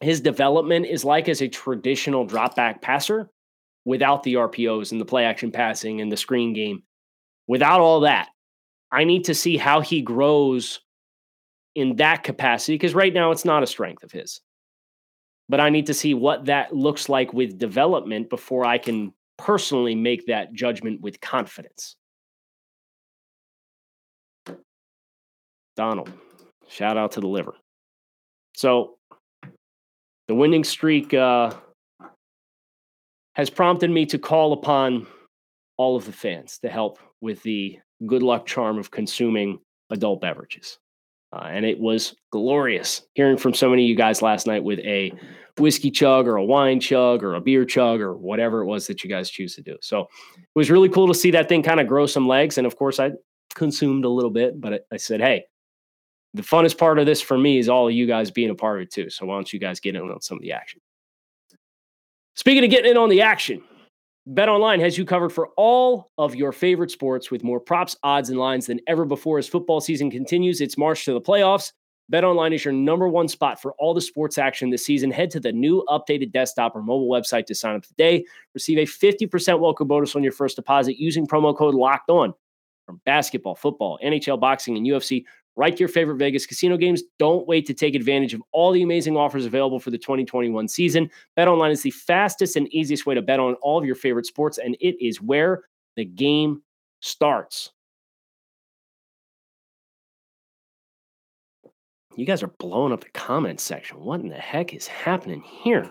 his 0.00 0.20
development 0.20 0.86
is 0.86 1.04
like 1.04 1.28
as 1.28 1.40
a 1.40 1.48
traditional 1.48 2.24
drop 2.24 2.54
back 2.54 2.82
passer 2.82 3.30
without 3.84 4.22
the 4.22 4.34
RPOs 4.34 4.92
and 4.92 5.00
the 5.00 5.04
play 5.04 5.24
action 5.24 5.50
passing 5.50 6.00
and 6.00 6.12
the 6.12 6.16
screen 6.16 6.52
game. 6.52 6.82
Without 7.46 7.80
all 7.80 8.00
that, 8.00 8.28
I 8.92 9.04
need 9.04 9.24
to 9.24 9.34
see 9.34 9.56
how 9.56 9.80
he 9.80 10.02
grows 10.02 10.80
in 11.74 11.96
that 11.96 12.22
capacity 12.22 12.74
because 12.74 12.94
right 12.94 13.12
now 13.12 13.30
it's 13.30 13.44
not 13.44 13.62
a 13.62 13.66
strength 13.66 14.02
of 14.02 14.12
his. 14.12 14.40
But 15.48 15.60
I 15.60 15.70
need 15.70 15.86
to 15.86 15.94
see 15.94 16.12
what 16.12 16.44
that 16.44 16.74
looks 16.74 17.08
like 17.08 17.32
with 17.32 17.58
development 17.58 18.28
before 18.28 18.66
I 18.66 18.76
can 18.76 19.14
personally 19.38 19.94
make 19.94 20.26
that 20.26 20.52
judgment 20.52 21.00
with 21.00 21.20
confidence. 21.20 21.96
Donald, 25.76 26.12
shout 26.68 26.98
out 26.98 27.12
to 27.12 27.20
the 27.20 27.28
liver. 27.28 27.54
So 28.54 28.97
the 30.28 30.34
winning 30.34 30.62
streak 30.62 31.12
uh, 31.14 31.52
has 33.34 33.50
prompted 33.50 33.90
me 33.90 34.06
to 34.06 34.18
call 34.18 34.52
upon 34.52 35.06
all 35.78 35.96
of 35.96 36.04
the 36.04 36.12
fans 36.12 36.58
to 36.58 36.68
help 36.68 36.98
with 37.20 37.42
the 37.42 37.78
good 38.06 38.22
luck 38.22 38.46
charm 38.46 38.78
of 38.78 38.90
consuming 38.90 39.58
adult 39.90 40.20
beverages. 40.20 40.78
Uh, 41.32 41.46
and 41.50 41.64
it 41.64 41.78
was 41.78 42.14
glorious 42.32 43.02
hearing 43.14 43.36
from 43.36 43.52
so 43.52 43.68
many 43.68 43.84
of 43.84 43.88
you 43.88 43.96
guys 43.96 44.22
last 44.22 44.46
night 44.46 44.64
with 44.64 44.78
a 44.80 45.12
whiskey 45.58 45.90
chug 45.90 46.26
or 46.26 46.36
a 46.36 46.44
wine 46.44 46.80
chug 46.80 47.22
or 47.22 47.34
a 47.34 47.40
beer 47.40 47.64
chug 47.64 48.00
or 48.00 48.16
whatever 48.16 48.62
it 48.62 48.66
was 48.66 48.86
that 48.86 49.02
you 49.04 49.10
guys 49.10 49.28
choose 49.28 49.54
to 49.54 49.62
do. 49.62 49.76
So 49.82 50.08
it 50.36 50.46
was 50.54 50.70
really 50.70 50.88
cool 50.88 51.06
to 51.08 51.14
see 51.14 51.30
that 51.32 51.48
thing 51.48 51.62
kind 51.62 51.80
of 51.80 51.86
grow 51.86 52.06
some 52.06 52.26
legs. 52.26 52.58
And 52.58 52.66
of 52.66 52.76
course, 52.76 52.98
I 52.98 53.12
consumed 53.54 54.04
a 54.04 54.08
little 54.08 54.30
bit, 54.30 54.60
but 54.60 54.86
I 54.90 54.96
said, 54.96 55.20
hey, 55.20 55.44
the 56.38 56.44
funnest 56.44 56.78
part 56.78 57.00
of 57.00 57.06
this 57.06 57.20
for 57.20 57.36
me 57.36 57.58
is 57.58 57.68
all 57.68 57.88
of 57.88 57.92
you 57.92 58.06
guys 58.06 58.30
being 58.30 58.50
a 58.50 58.54
part 58.54 58.78
of 58.78 58.82
it 58.84 58.92
too. 58.92 59.10
So 59.10 59.26
why 59.26 59.34
don't 59.34 59.52
you 59.52 59.58
guys 59.58 59.80
get 59.80 59.96
in 59.96 60.02
on 60.02 60.20
some 60.20 60.38
of 60.38 60.42
the 60.42 60.52
action? 60.52 60.80
Speaking 62.36 62.62
of 62.62 62.70
getting 62.70 62.92
in 62.92 62.96
on 62.96 63.08
the 63.08 63.20
action, 63.20 63.60
Bet 64.24 64.48
Online 64.48 64.78
has 64.78 64.96
you 64.96 65.04
covered 65.04 65.30
for 65.30 65.48
all 65.56 66.12
of 66.16 66.36
your 66.36 66.52
favorite 66.52 66.92
sports 66.92 67.32
with 67.32 67.42
more 67.42 67.58
props, 67.58 67.96
odds, 68.04 68.30
and 68.30 68.38
lines 68.38 68.66
than 68.66 68.78
ever 68.86 69.04
before 69.04 69.38
as 69.38 69.48
football 69.48 69.80
season 69.80 70.10
continues 70.10 70.60
its 70.60 70.78
march 70.78 71.04
to 71.06 71.12
the 71.12 71.20
playoffs. 71.20 71.72
Bet 72.08 72.22
Online 72.22 72.52
is 72.52 72.64
your 72.64 72.72
number 72.72 73.08
one 73.08 73.26
spot 73.26 73.60
for 73.60 73.72
all 73.78 73.92
the 73.92 74.00
sports 74.00 74.38
action 74.38 74.70
this 74.70 74.86
season. 74.86 75.10
Head 75.10 75.30
to 75.32 75.40
the 75.40 75.50
new 75.50 75.84
updated 75.88 76.30
desktop 76.30 76.76
or 76.76 76.82
mobile 76.82 77.08
website 77.08 77.46
to 77.46 77.54
sign 77.54 77.74
up 77.74 77.82
today. 77.82 78.24
Receive 78.54 78.78
a 78.78 78.84
50% 78.84 79.58
welcome 79.58 79.88
bonus 79.88 80.14
on 80.14 80.22
your 80.22 80.32
first 80.32 80.54
deposit 80.54 80.98
using 80.98 81.26
promo 81.26 81.56
code 81.56 81.74
LOCKED 81.74 82.10
ON. 82.10 82.34
from 82.86 83.00
basketball, 83.04 83.56
football, 83.56 83.98
NHL, 84.04 84.38
boxing, 84.38 84.76
and 84.76 84.86
UFC 84.86 85.24
to 85.58 85.80
your 85.80 85.88
favorite 85.88 86.16
Vegas 86.16 86.46
casino 86.46 86.76
games. 86.76 87.02
Don't 87.18 87.46
wait 87.46 87.66
to 87.66 87.74
take 87.74 87.94
advantage 87.94 88.32
of 88.32 88.42
all 88.52 88.72
the 88.72 88.82
amazing 88.82 89.16
offers 89.16 89.44
available 89.44 89.80
for 89.80 89.90
the 89.90 89.98
2021 89.98 90.68
season. 90.68 91.10
BetOnline 91.36 91.72
is 91.72 91.82
the 91.82 91.90
fastest 91.90 92.56
and 92.56 92.72
easiest 92.72 93.06
way 93.06 93.14
to 93.14 93.22
bet 93.22 93.40
on 93.40 93.54
all 93.54 93.78
of 93.78 93.84
your 93.84 93.96
favorite 93.96 94.26
sports, 94.26 94.58
and 94.58 94.76
it 94.80 94.96
is 95.04 95.20
where 95.20 95.64
the 95.96 96.04
game 96.04 96.62
starts. 97.00 97.72
You 102.16 102.26
guys 102.26 102.42
are 102.42 102.48
blowing 102.58 102.92
up 102.92 103.02
the 103.02 103.10
comments 103.10 103.62
section. 103.62 104.00
What 104.00 104.20
in 104.20 104.28
the 104.28 104.34
heck 104.34 104.74
is 104.74 104.88
happening 104.88 105.42
here? 105.42 105.90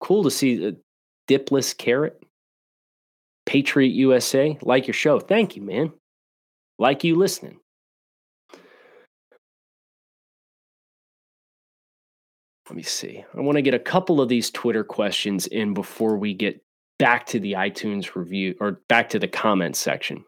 Cool 0.00 0.24
to 0.24 0.30
see 0.30 0.56
the 0.56 0.76
dipless 1.26 1.74
carrot. 1.74 2.25
Patriot 3.46 3.90
USA, 3.90 4.58
like 4.62 4.86
your 4.86 4.94
show. 4.94 5.18
Thank 5.20 5.56
you, 5.56 5.62
man. 5.62 5.92
Like 6.78 7.04
you 7.04 7.14
listening. 7.16 7.60
Let 12.68 12.76
me 12.76 12.82
see. 12.82 13.24
I 13.36 13.40
want 13.40 13.56
to 13.56 13.62
get 13.62 13.74
a 13.74 13.78
couple 13.78 14.20
of 14.20 14.28
these 14.28 14.50
Twitter 14.50 14.82
questions 14.82 15.46
in 15.46 15.72
before 15.72 16.16
we 16.16 16.34
get 16.34 16.60
back 16.98 17.26
to 17.26 17.38
the 17.38 17.52
iTunes 17.52 18.16
review 18.16 18.56
or 18.60 18.80
back 18.88 19.10
to 19.10 19.20
the 19.20 19.28
comments 19.28 19.78
section. 19.78 20.24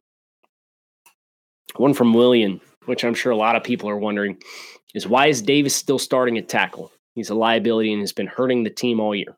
One 1.76 1.94
from 1.94 2.14
William, 2.14 2.60
which 2.86 3.04
I'm 3.04 3.14
sure 3.14 3.32
a 3.32 3.36
lot 3.36 3.56
of 3.56 3.64
people 3.64 3.90
are 3.90 3.98
wondering, 3.98 4.38
is 4.94 5.06
why 5.06 5.26
is 5.26 5.42
Davis 5.42 5.74
still 5.74 5.98
starting 5.98 6.38
at 6.38 6.48
tackle? 6.48 6.92
He's 7.14 7.30
a 7.30 7.34
liability 7.34 7.92
and 7.92 8.00
has 8.00 8.12
been 8.12 8.28
hurting 8.28 8.62
the 8.62 8.70
team 8.70 9.00
all 9.00 9.14
year. 9.14 9.36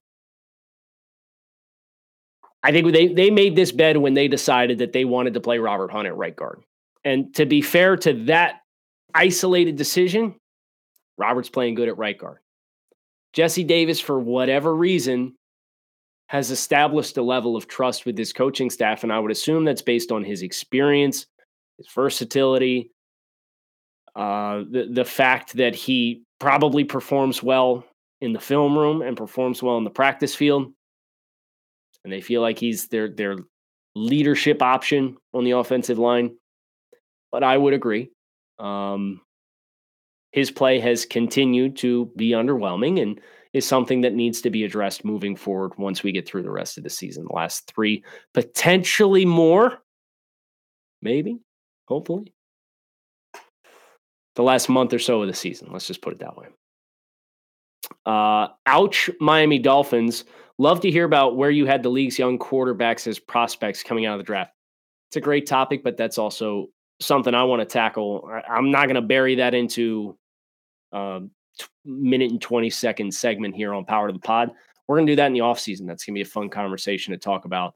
I 2.63 2.73
think 2.73 2.93
they 2.93 3.09
they 3.09 3.31
made 3.31 3.57
this 3.57 3.73
bed 3.73 3.97
when 3.97 4.15
they 4.15 4.29
decided 4.29 4.79
that 4.79 4.93
they 4.93 5.05
wanted 5.05 5.35
to 5.35 5.41
play 5.41 5.59
Robert 5.59 5.91
Hunt 5.91 6.07
at 6.07 6.17
right 6.17 6.35
guard. 6.35 6.63
And 7.05 7.35
to 7.37 7.47
be 7.47 7.63
fair 7.63 7.97
to 7.99 8.13
that 8.25 8.61
isolated 9.15 9.77
decision, 9.77 10.35
Robert's 11.17 11.49
playing 11.49 11.75
good 11.75 11.89
at 11.89 11.99
right 11.99 12.19
guard. 12.19 12.39
Jesse 13.33 13.65
Davis, 13.65 14.01
for 14.01 14.19
whatever 14.19 14.75
reason, 14.75 15.35
has 16.27 16.51
established 16.51 17.17
a 17.17 17.23
level 17.23 17.57
of 17.57 17.67
trust 17.67 18.07
with 18.07 18.19
his 18.19 18.33
coaching 18.33 18.71
staff. 18.71 19.03
And 19.03 19.13
I 19.13 19.19
would 19.19 19.31
assume 19.31 19.65
that's 19.65 19.83
based 19.83 20.13
on 20.13 20.25
his 20.25 20.43
experience, 20.43 21.27
his 21.79 21.89
versatility, 21.89 22.91
uh, 24.15 24.65
the, 24.71 24.89
the 24.93 25.05
fact 25.05 25.55
that 25.55 25.75
he 25.75 26.25
probably 26.39 26.85
performs 26.85 27.43
well 27.43 27.85
in 28.21 28.33
the 28.33 28.41
film 28.41 28.77
room 28.77 29.03
and 29.03 29.17
performs 29.17 29.63
well 29.63 29.79
in 29.79 29.85
the 29.85 29.91
practice 29.91 30.35
field. 30.35 30.73
And 32.05 32.13
they 32.13 32.21
feel 32.21 32.41
like 32.41 32.59
he's 32.59 32.89
their, 32.89 33.09
their 33.09 33.37
leadership 33.95 34.63
option 34.63 35.17
on 35.35 35.45
the 35.45 35.53
offensive 35.53 35.99
line. 35.99 36.37
But 37.31 37.45
I 37.45 37.57
would 37.57 37.75
agree. 37.75 38.11
Um, 38.59 39.21
his 40.33 40.51
play 40.51 40.79
has 40.81 41.05
continued 41.05 41.77
to 41.79 42.11
be 42.17 42.31
underwhelming. 42.31 43.01
And 43.03 43.21
is 43.53 43.67
something 43.67 44.03
that 44.03 44.15
needs 44.15 44.41
to 44.43 44.51
be 44.51 44.65
addressed 44.65 45.05
moving 45.05 45.35
forward 45.35 45.73
once 45.77 46.03
we 46.03 46.13
get 46.13 46.27
through 46.27 46.43
the 46.43 46.51
rest 46.51 46.79
of 46.79 46.85
the 46.85 46.91
season. 46.91 47.25
The 47.29 47.35
last 47.35 47.71
three, 47.73 48.05
potentially 48.33 49.25
more, 49.25 49.79
maybe, 51.03 51.41
hopefully. 51.89 52.33
The 54.37 54.43
last 54.43 54.69
month 54.69 54.93
or 54.93 55.01
so 55.01 55.23
of 55.23 55.29
the 55.29 55.35
season. 55.35 55.69
Let's 55.73 55.87
just 55.87 56.03
put 56.03 56.13
it 56.13 56.21
that 56.21 56.37
way. 56.37 56.47
Uh, 58.07 58.49
ouch, 58.67 59.11
Miami 59.21 59.59
Dolphins. 59.59 60.25
Love 60.61 60.79
to 60.79 60.91
hear 60.91 61.07
about 61.07 61.39
where 61.39 61.49
you 61.49 61.65
had 61.65 61.83
the 61.83 61.89
league's 61.89 62.19
young 62.19 62.39
quarterbacks 62.39 63.07
as 63.07 63.19
prospects 63.19 63.83
coming 63.83 64.05
out 64.05 64.13
of 64.13 64.19
the 64.19 64.25
draft. 64.25 64.53
It's 65.09 65.17
a 65.17 65.21
great 65.23 65.47
topic, 65.47 65.83
but 65.83 65.97
that's 65.97 66.19
also 66.19 66.67
something 67.01 67.35
I 67.35 67.45
want 67.45 67.61
to 67.61 67.65
tackle. 67.65 68.31
I'm 68.47 68.71
not 68.71 68.85
going 68.85 68.97
to 68.97 69.01
bury 69.01 69.37
that 69.37 69.55
into 69.55 70.19
a 70.93 71.21
minute 71.87 72.31
and 72.31 72.43
20 72.43 72.69
second 72.69 73.15
segment 73.15 73.57
here 73.57 73.73
on 73.73 73.87
Power 73.87 74.09
to 74.09 74.13
the 74.13 74.19
Pod. 74.19 74.51
We're 74.87 74.99
going 74.99 75.07
to 75.07 75.13
do 75.13 75.17
that 75.17 75.29
in 75.29 75.33
the 75.33 75.41
off 75.41 75.59
season. 75.59 75.87
That's 75.87 76.05
going 76.05 76.13
to 76.13 76.19
be 76.19 76.29
a 76.29 76.31
fun 76.31 76.51
conversation 76.51 77.13
to 77.13 77.19
talk 77.19 77.47
about 77.47 77.75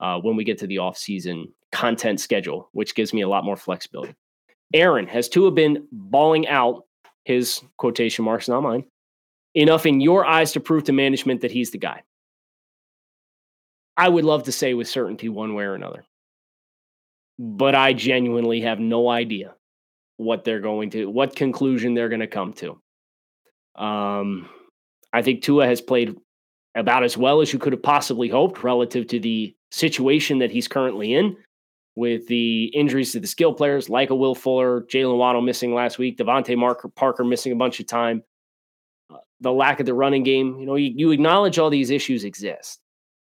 uh, 0.00 0.18
when 0.18 0.34
we 0.34 0.42
get 0.42 0.58
to 0.58 0.66
the 0.66 0.78
off 0.78 0.98
season 0.98 1.54
content 1.70 2.18
schedule, 2.18 2.68
which 2.72 2.96
gives 2.96 3.14
me 3.14 3.20
a 3.20 3.28
lot 3.28 3.44
more 3.44 3.56
flexibility. 3.56 4.16
Aaron, 4.72 5.06
has 5.06 5.28
Tua 5.28 5.52
been 5.52 5.86
balling 5.92 6.48
out 6.48 6.82
his 7.26 7.62
quotation 7.76 8.24
marks, 8.24 8.48
not 8.48 8.64
mine, 8.64 8.82
enough 9.54 9.86
in 9.86 10.00
your 10.00 10.26
eyes 10.26 10.50
to 10.54 10.58
prove 10.58 10.82
to 10.82 10.92
management 10.92 11.40
that 11.42 11.52
he's 11.52 11.70
the 11.70 11.78
guy? 11.78 12.02
I 13.96 14.08
would 14.08 14.24
love 14.24 14.44
to 14.44 14.52
say 14.52 14.74
with 14.74 14.88
certainty 14.88 15.28
one 15.28 15.54
way 15.54 15.64
or 15.64 15.74
another, 15.74 16.04
but 17.38 17.74
I 17.74 17.92
genuinely 17.92 18.62
have 18.62 18.80
no 18.80 19.08
idea 19.08 19.54
what 20.16 20.44
they're 20.44 20.60
going 20.60 20.90
to, 20.90 21.06
what 21.06 21.36
conclusion 21.36 21.94
they're 21.94 22.08
going 22.08 22.20
to 22.20 22.26
come 22.26 22.52
to. 22.54 22.80
Um, 23.82 24.48
I 25.12 25.22
think 25.22 25.42
Tua 25.42 25.66
has 25.66 25.80
played 25.80 26.16
about 26.74 27.04
as 27.04 27.16
well 27.16 27.40
as 27.40 27.52
you 27.52 27.58
could 27.58 27.72
have 27.72 27.82
possibly 27.82 28.28
hoped 28.28 28.64
relative 28.64 29.06
to 29.08 29.20
the 29.20 29.54
situation 29.70 30.38
that 30.38 30.50
he's 30.50 30.68
currently 30.68 31.14
in 31.14 31.36
with 31.96 32.26
the 32.26 32.64
injuries 32.66 33.12
to 33.12 33.20
the 33.20 33.26
skill 33.26 33.54
players 33.54 33.88
like 33.88 34.10
a 34.10 34.14
Will 34.14 34.34
Fuller, 34.34 34.82
Jaylen 34.82 35.16
Waddle 35.16 35.42
missing 35.42 35.74
last 35.74 35.98
week, 35.98 36.18
DeVante 36.18 36.94
Parker 36.96 37.24
missing 37.24 37.52
a 37.52 37.56
bunch 37.56 37.78
of 37.78 37.86
time, 37.86 38.22
uh, 39.12 39.18
the 39.40 39.52
lack 39.52 39.78
of 39.78 39.86
the 39.86 39.94
running 39.94 40.24
game. 40.24 40.58
You 40.58 40.66
know, 40.66 40.74
you, 40.74 40.92
you 40.96 41.10
acknowledge 41.12 41.58
all 41.58 41.70
these 41.70 41.90
issues 41.90 42.24
exist. 42.24 42.80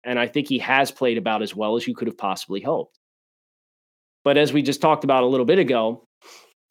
And 0.06 0.20
I 0.20 0.28
think 0.28 0.48
he 0.48 0.60
has 0.60 0.92
played 0.92 1.18
about 1.18 1.42
as 1.42 1.56
well 1.56 1.76
as 1.76 1.88
you 1.88 1.96
could 1.96 2.08
have 2.08 2.18
possibly 2.18 2.62
hoped. 2.62 3.00
But 4.24 4.38
as 4.38 4.54
we 4.54 4.62
just 4.62 4.82
talked 4.82 5.04
about 5.04 5.24
a 5.24 5.28
little 5.28 5.46
bit 5.46 5.60
ago, 5.60 6.08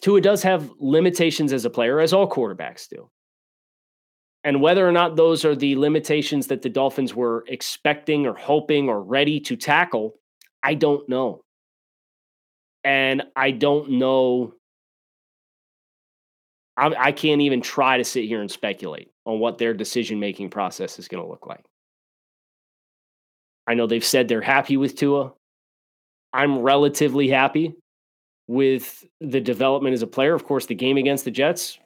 Tua 0.00 0.20
does 0.20 0.42
have 0.42 0.70
limitations 0.78 1.52
as 1.52 1.64
a 1.64 1.70
player, 1.70 2.00
as 2.00 2.12
all 2.12 2.28
quarterbacks 2.28 2.88
do. 2.88 3.10
And 4.44 4.60
whether 4.60 4.86
or 4.86 4.92
not 4.92 5.16
those 5.16 5.44
are 5.44 5.56
the 5.56 5.74
limitations 5.76 6.48
that 6.48 6.62
the 6.62 6.68
Dolphins 6.68 7.14
were 7.14 7.44
expecting 7.48 8.26
or 8.26 8.34
hoping 8.34 8.88
or 8.88 9.02
ready 9.02 9.40
to 9.40 9.56
tackle, 9.56 10.14
I 10.62 10.74
don't 10.74 11.08
know. 11.08 11.40
And 12.84 13.22
I 13.34 13.52
don't 13.52 13.92
know. 13.92 14.52
I, 16.76 16.92
I 16.98 17.12
can't 17.12 17.40
even 17.40 17.62
try 17.62 17.96
to 17.96 18.04
sit 18.04 18.26
here 18.26 18.42
and 18.42 18.50
speculate 18.50 19.10
on 19.24 19.38
what 19.38 19.56
their 19.56 19.72
decision 19.72 20.20
making 20.20 20.50
process 20.50 20.98
is 20.98 21.08
going 21.08 21.22
to 21.22 21.28
look 21.28 21.46
like. 21.46 21.64
I 23.66 23.74
know 23.74 23.86
they've 23.86 24.04
said 24.04 24.28
they're 24.28 24.40
happy 24.40 24.76
with 24.76 24.96
Tua. 24.96 25.32
I'm 26.32 26.58
relatively 26.58 27.28
happy 27.28 27.74
with 28.46 29.04
the 29.20 29.40
development 29.40 29.94
as 29.94 30.02
a 30.02 30.06
player. 30.06 30.34
Of 30.34 30.44
course, 30.44 30.66
the 30.66 30.74
game 30.74 30.96
against 30.96 31.24
the 31.24 31.30
Jets 31.30 31.78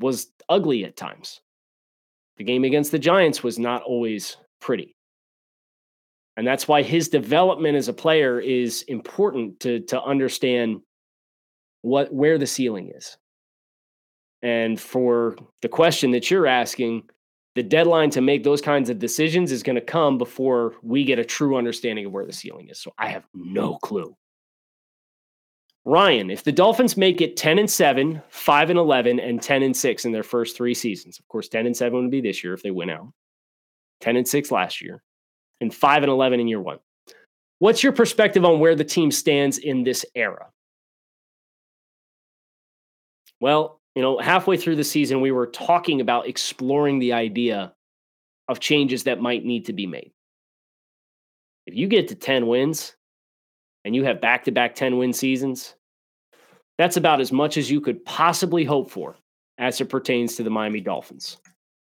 was 0.00 0.28
ugly 0.48 0.84
at 0.84 0.96
times. 0.96 1.40
The 2.38 2.44
game 2.44 2.64
against 2.64 2.92
the 2.92 2.98
Giants 2.98 3.42
was 3.42 3.58
not 3.58 3.82
always 3.82 4.36
pretty. 4.60 4.96
And 6.36 6.46
that's 6.46 6.66
why 6.66 6.82
his 6.82 7.08
development 7.08 7.76
as 7.76 7.88
a 7.88 7.92
player 7.92 8.40
is 8.40 8.82
important 8.82 9.60
to, 9.60 9.80
to 9.80 10.02
understand 10.02 10.80
what 11.82 12.12
where 12.12 12.38
the 12.38 12.46
ceiling 12.46 12.90
is. 12.94 13.18
And 14.40 14.80
for 14.80 15.36
the 15.60 15.68
question 15.68 16.12
that 16.12 16.30
you're 16.30 16.46
asking, 16.46 17.02
the 17.54 17.62
deadline 17.62 18.10
to 18.10 18.20
make 18.20 18.44
those 18.44 18.60
kinds 18.60 18.88
of 18.88 18.98
decisions 18.98 19.52
is 19.52 19.62
going 19.62 19.76
to 19.76 19.82
come 19.82 20.16
before 20.16 20.74
we 20.82 21.04
get 21.04 21.18
a 21.18 21.24
true 21.24 21.56
understanding 21.56 22.06
of 22.06 22.12
where 22.12 22.24
the 22.24 22.32
ceiling 22.32 22.68
is. 22.68 22.78
So 22.78 22.92
I 22.98 23.08
have 23.08 23.26
no 23.34 23.76
clue. 23.76 24.16
Ryan, 25.84 26.30
if 26.30 26.44
the 26.44 26.52
Dolphins 26.52 26.96
make 26.96 27.20
it 27.20 27.36
10 27.36 27.58
and 27.58 27.68
7, 27.68 28.22
5 28.28 28.70
and 28.70 28.78
11, 28.78 29.18
and 29.18 29.42
10 29.42 29.62
and 29.64 29.76
6 29.76 30.04
in 30.04 30.12
their 30.12 30.22
first 30.22 30.56
three 30.56 30.74
seasons, 30.74 31.18
of 31.18 31.26
course, 31.28 31.48
10 31.48 31.66
and 31.66 31.76
7 31.76 32.00
would 32.00 32.10
be 32.10 32.20
this 32.20 32.44
year 32.44 32.54
if 32.54 32.62
they 32.62 32.70
win 32.70 32.88
out, 32.88 33.08
10 34.00 34.16
and 34.16 34.26
6 34.26 34.50
last 34.52 34.80
year, 34.80 35.02
and 35.60 35.74
5 35.74 36.04
and 36.04 36.12
11 36.12 36.38
in 36.40 36.48
year 36.48 36.60
one. 36.60 36.78
What's 37.58 37.82
your 37.82 37.92
perspective 37.92 38.44
on 38.44 38.60
where 38.60 38.76
the 38.76 38.84
team 38.84 39.10
stands 39.10 39.58
in 39.58 39.82
this 39.82 40.04
era? 40.14 40.46
Well, 43.40 43.80
you 43.94 44.02
know, 44.02 44.18
halfway 44.18 44.56
through 44.56 44.76
the 44.76 44.84
season, 44.84 45.20
we 45.20 45.32
were 45.32 45.46
talking 45.46 46.00
about 46.00 46.28
exploring 46.28 46.98
the 46.98 47.12
idea 47.12 47.74
of 48.48 48.60
changes 48.60 49.04
that 49.04 49.20
might 49.20 49.44
need 49.44 49.66
to 49.66 49.72
be 49.72 49.86
made. 49.86 50.12
If 51.66 51.74
you 51.74 51.86
get 51.86 52.08
to 52.08 52.14
10 52.14 52.46
wins, 52.46 52.96
and 53.84 53.94
you 53.94 54.04
have 54.04 54.20
back 54.20 54.44
to 54.44 54.52
back 54.52 54.74
10 54.74 54.98
win 54.98 55.12
seasons, 55.12 55.74
that's 56.78 56.96
about 56.96 57.20
as 57.20 57.32
much 57.32 57.56
as 57.56 57.70
you 57.70 57.80
could 57.80 58.04
possibly 58.04 58.64
hope 58.64 58.90
for 58.90 59.16
as 59.58 59.80
it 59.80 59.88
pertains 59.88 60.36
to 60.36 60.42
the 60.42 60.50
Miami 60.50 60.80
Dolphins. 60.80 61.38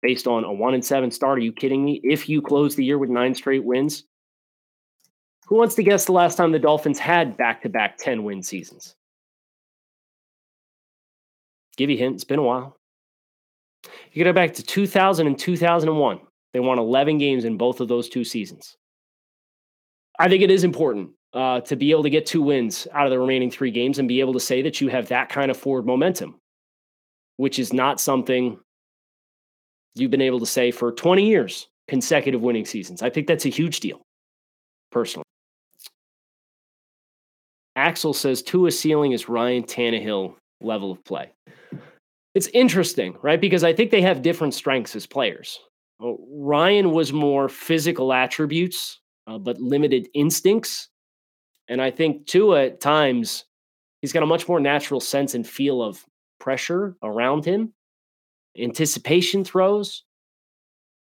Based 0.02 0.26
on 0.26 0.44
a 0.44 0.52
one 0.52 0.74
and 0.74 0.84
seven 0.84 1.10
start, 1.10 1.38
are 1.38 1.42
you 1.42 1.52
kidding 1.52 1.84
me? 1.84 2.00
If 2.04 2.28
you 2.28 2.42
close 2.42 2.76
the 2.76 2.84
year 2.84 2.98
with 2.98 3.08
nine 3.08 3.34
straight 3.34 3.64
wins, 3.64 4.04
who 5.46 5.56
wants 5.56 5.74
to 5.76 5.82
guess 5.82 6.06
the 6.06 6.12
last 6.12 6.36
time 6.36 6.52
the 6.52 6.58
Dolphins 6.58 6.98
had 6.98 7.36
back 7.36 7.62
to 7.62 7.68
back 7.68 7.96
10 7.98 8.24
win 8.24 8.42
seasons? 8.42 8.96
Give 11.76 11.90
you 11.90 11.96
a 11.96 11.98
hint, 11.98 12.14
it's 12.14 12.24
been 12.24 12.38
a 12.38 12.42
while. 12.42 12.76
You 14.12 14.24
go 14.24 14.32
back 14.32 14.54
to 14.54 14.62
2000 14.62 15.26
and 15.26 15.38
2001. 15.38 16.20
They 16.52 16.60
won 16.60 16.78
11 16.78 17.18
games 17.18 17.44
in 17.44 17.56
both 17.56 17.80
of 17.80 17.88
those 17.88 18.08
two 18.08 18.24
seasons. 18.24 18.76
I 20.18 20.28
think 20.28 20.42
it 20.42 20.50
is 20.50 20.64
important 20.64 21.10
uh, 21.32 21.60
to 21.62 21.74
be 21.74 21.90
able 21.90 22.04
to 22.04 22.10
get 22.10 22.26
two 22.26 22.40
wins 22.40 22.86
out 22.92 23.06
of 23.06 23.10
the 23.10 23.18
remaining 23.18 23.50
three 23.50 23.72
games 23.72 23.98
and 23.98 24.06
be 24.06 24.20
able 24.20 24.32
to 24.34 24.40
say 24.40 24.62
that 24.62 24.80
you 24.80 24.88
have 24.88 25.08
that 25.08 25.28
kind 25.28 25.50
of 25.50 25.56
forward 25.56 25.84
momentum, 25.84 26.36
which 27.36 27.58
is 27.58 27.72
not 27.72 28.00
something 28.00 28.58
you've 29.96 30.12
been 30.12 30.20
able 30.20 30.40
to 30.40 30.46
say 30.46 30.70
for 30.70 30.92
20 30.92 31.26
years, 31.26 31.68
consecutive 31.88 32.40
winning 32.40 32.64
seasons. 32.64 33.02
I 33.02 33.10
think 33.10 33.26
that's 33.26 33.46
a 33.46 33.50
huge 33.50 33.80
deal, 33.80 34.00
personally. 34.92 35.24
Axel 37.76 38.14
says 38.14 38.42
Tua's 38.42 38.78
ceiling 38.78 39.10
is 39.10 39.28
Ryan 39.28 39.64
Tannehill 39.64 40.36
level 40.60 40.92
of 40.92 41.04
play. 41.04 41.32
It's 42.34 42.48
interesting, 42.48 43.16
right? 43.22 43.40
Because 43.40 43.62
I 43.64 43.72
think 43.72 43.90
they 43.90 44.02
have 44.02 44.22
different 44.22 44.54
strengths 44.54 44.96
as 44.96 45.06
players. 45.06 45.58
Ryan 46.00 46.90
was 46.90 47.12
more 47.12 47.48
physical 47.48 48.12
attributes, 48.12 49.00
uh, 49.26 49.38
but 49.38 49.60
limited 49.60 50.08
instincts. 50.14 50.88
And 51.68 51.80
I 51.80 51.90
think 51.90 52.26
Tua 52.26 52.64
at 52.64 52.80
times, 52.80 53.44
he's 54.02 54.12
got 54.12 54.22
a 54.22 54.26
much 54.26 54.48
more 54.48 54.60
natural 54.60 55.00
sense 55.00 55.34
and 55.34 55.46
feel 55.46 55.82
of 55.82 56.04
pressure 56.40 56.96
around 57.02 57.44
him, 57.44 57.72
anticipation 58.58 59.44
throws, 59.44 60.04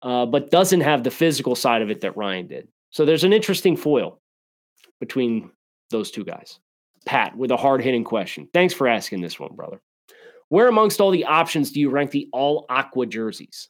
uh, 0.01 0.25
but 0.25 0.51
doesn't 0.51 0.81
have 0.81 1.03
the 1.03 1.11
physical 1.11 1.55
side 1.55 1.81
of 1.81 1.89
it 1.89 2.01
that 2.01 2.17
Ryan 2.17 2.47
did. 2.47 2.67
So 2.91 3.05
there's 3.05 3.23
an 3.23 3.33
interesting 3.33 3.77
foil 3.77 4.19
between 4.99 5.49
those 5.89 6.11
two 6.11 6.25
guys. 6.25 6.59
Pat 7.05 7.35
with 7.35 7.51
a 7.51 7.57
hard 7.57 7.81
hitting 7.81 8.03
question. 8.03 8.47
Thanks 8.53 8.73
for 8.73 8.87
asking 8.87 9.21
this 9.21 9.39
one, 9.39 9.55
brother. 9.55 9.81
Where 10.53 10.67
amongst 10.67 11.01
all 11.01 11.09
the 11.09 11.25
options 11.25 11.71
do 11.71 11.79
you 11.79 11.89
rank 11.89 12.11
the 12.11 12.29
all 12.31 12.67
aqua 12.69 13.07
jerseys? 13.07 13.69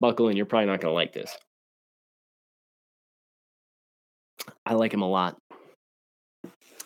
Buckle 0.00 0.30
in, 0.30 0.36
you're 0.38 0.46
probably 0.46 0.68
not 0.68 0.80
going 0.80 0.90
to 0.90 0.94
like 0.94 1.12
this. 1.12 1.36
I 4.64 4.72
like 4.72 4.94
him 4.94 5.02
a 5.02 5.06
lot. 5.10 5.36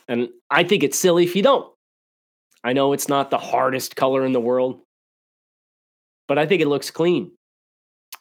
And 0.09 0.31
I 0.50 0.64
think 0.64 0.83
it's 0.83 0.98
silly 0.98 1.22
if 1.22 1.37
you 1.37 1.42
don't. 1.44 1.72
I 2.64 2.72
know 2.72 2.92
it's 2.92 3.09
not 3.09 3.31
the 3.31 3.38
hardest 3.38 3.94
color 3.94 4.26
in 4.26 4.33
the 4.33 4.40
world, 4.40 4.81
but 6.26 6.37
I 6.37 6.46
think 6.46 6.61
it 6.61 6.66
looks 6.66 6.90
clean. 6.90 7.31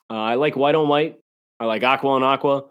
Uh, 0.07 0.17
I 0.17 0.35
like 0.35 0.55
white 0.55 0.75
on 0.75 0.87
white. 0.87 1.17
I 1.59 1.65
like 1.65 1.81
aqua 1.81 2.11
on 2.11 2.21
aqua. 2.21 2.65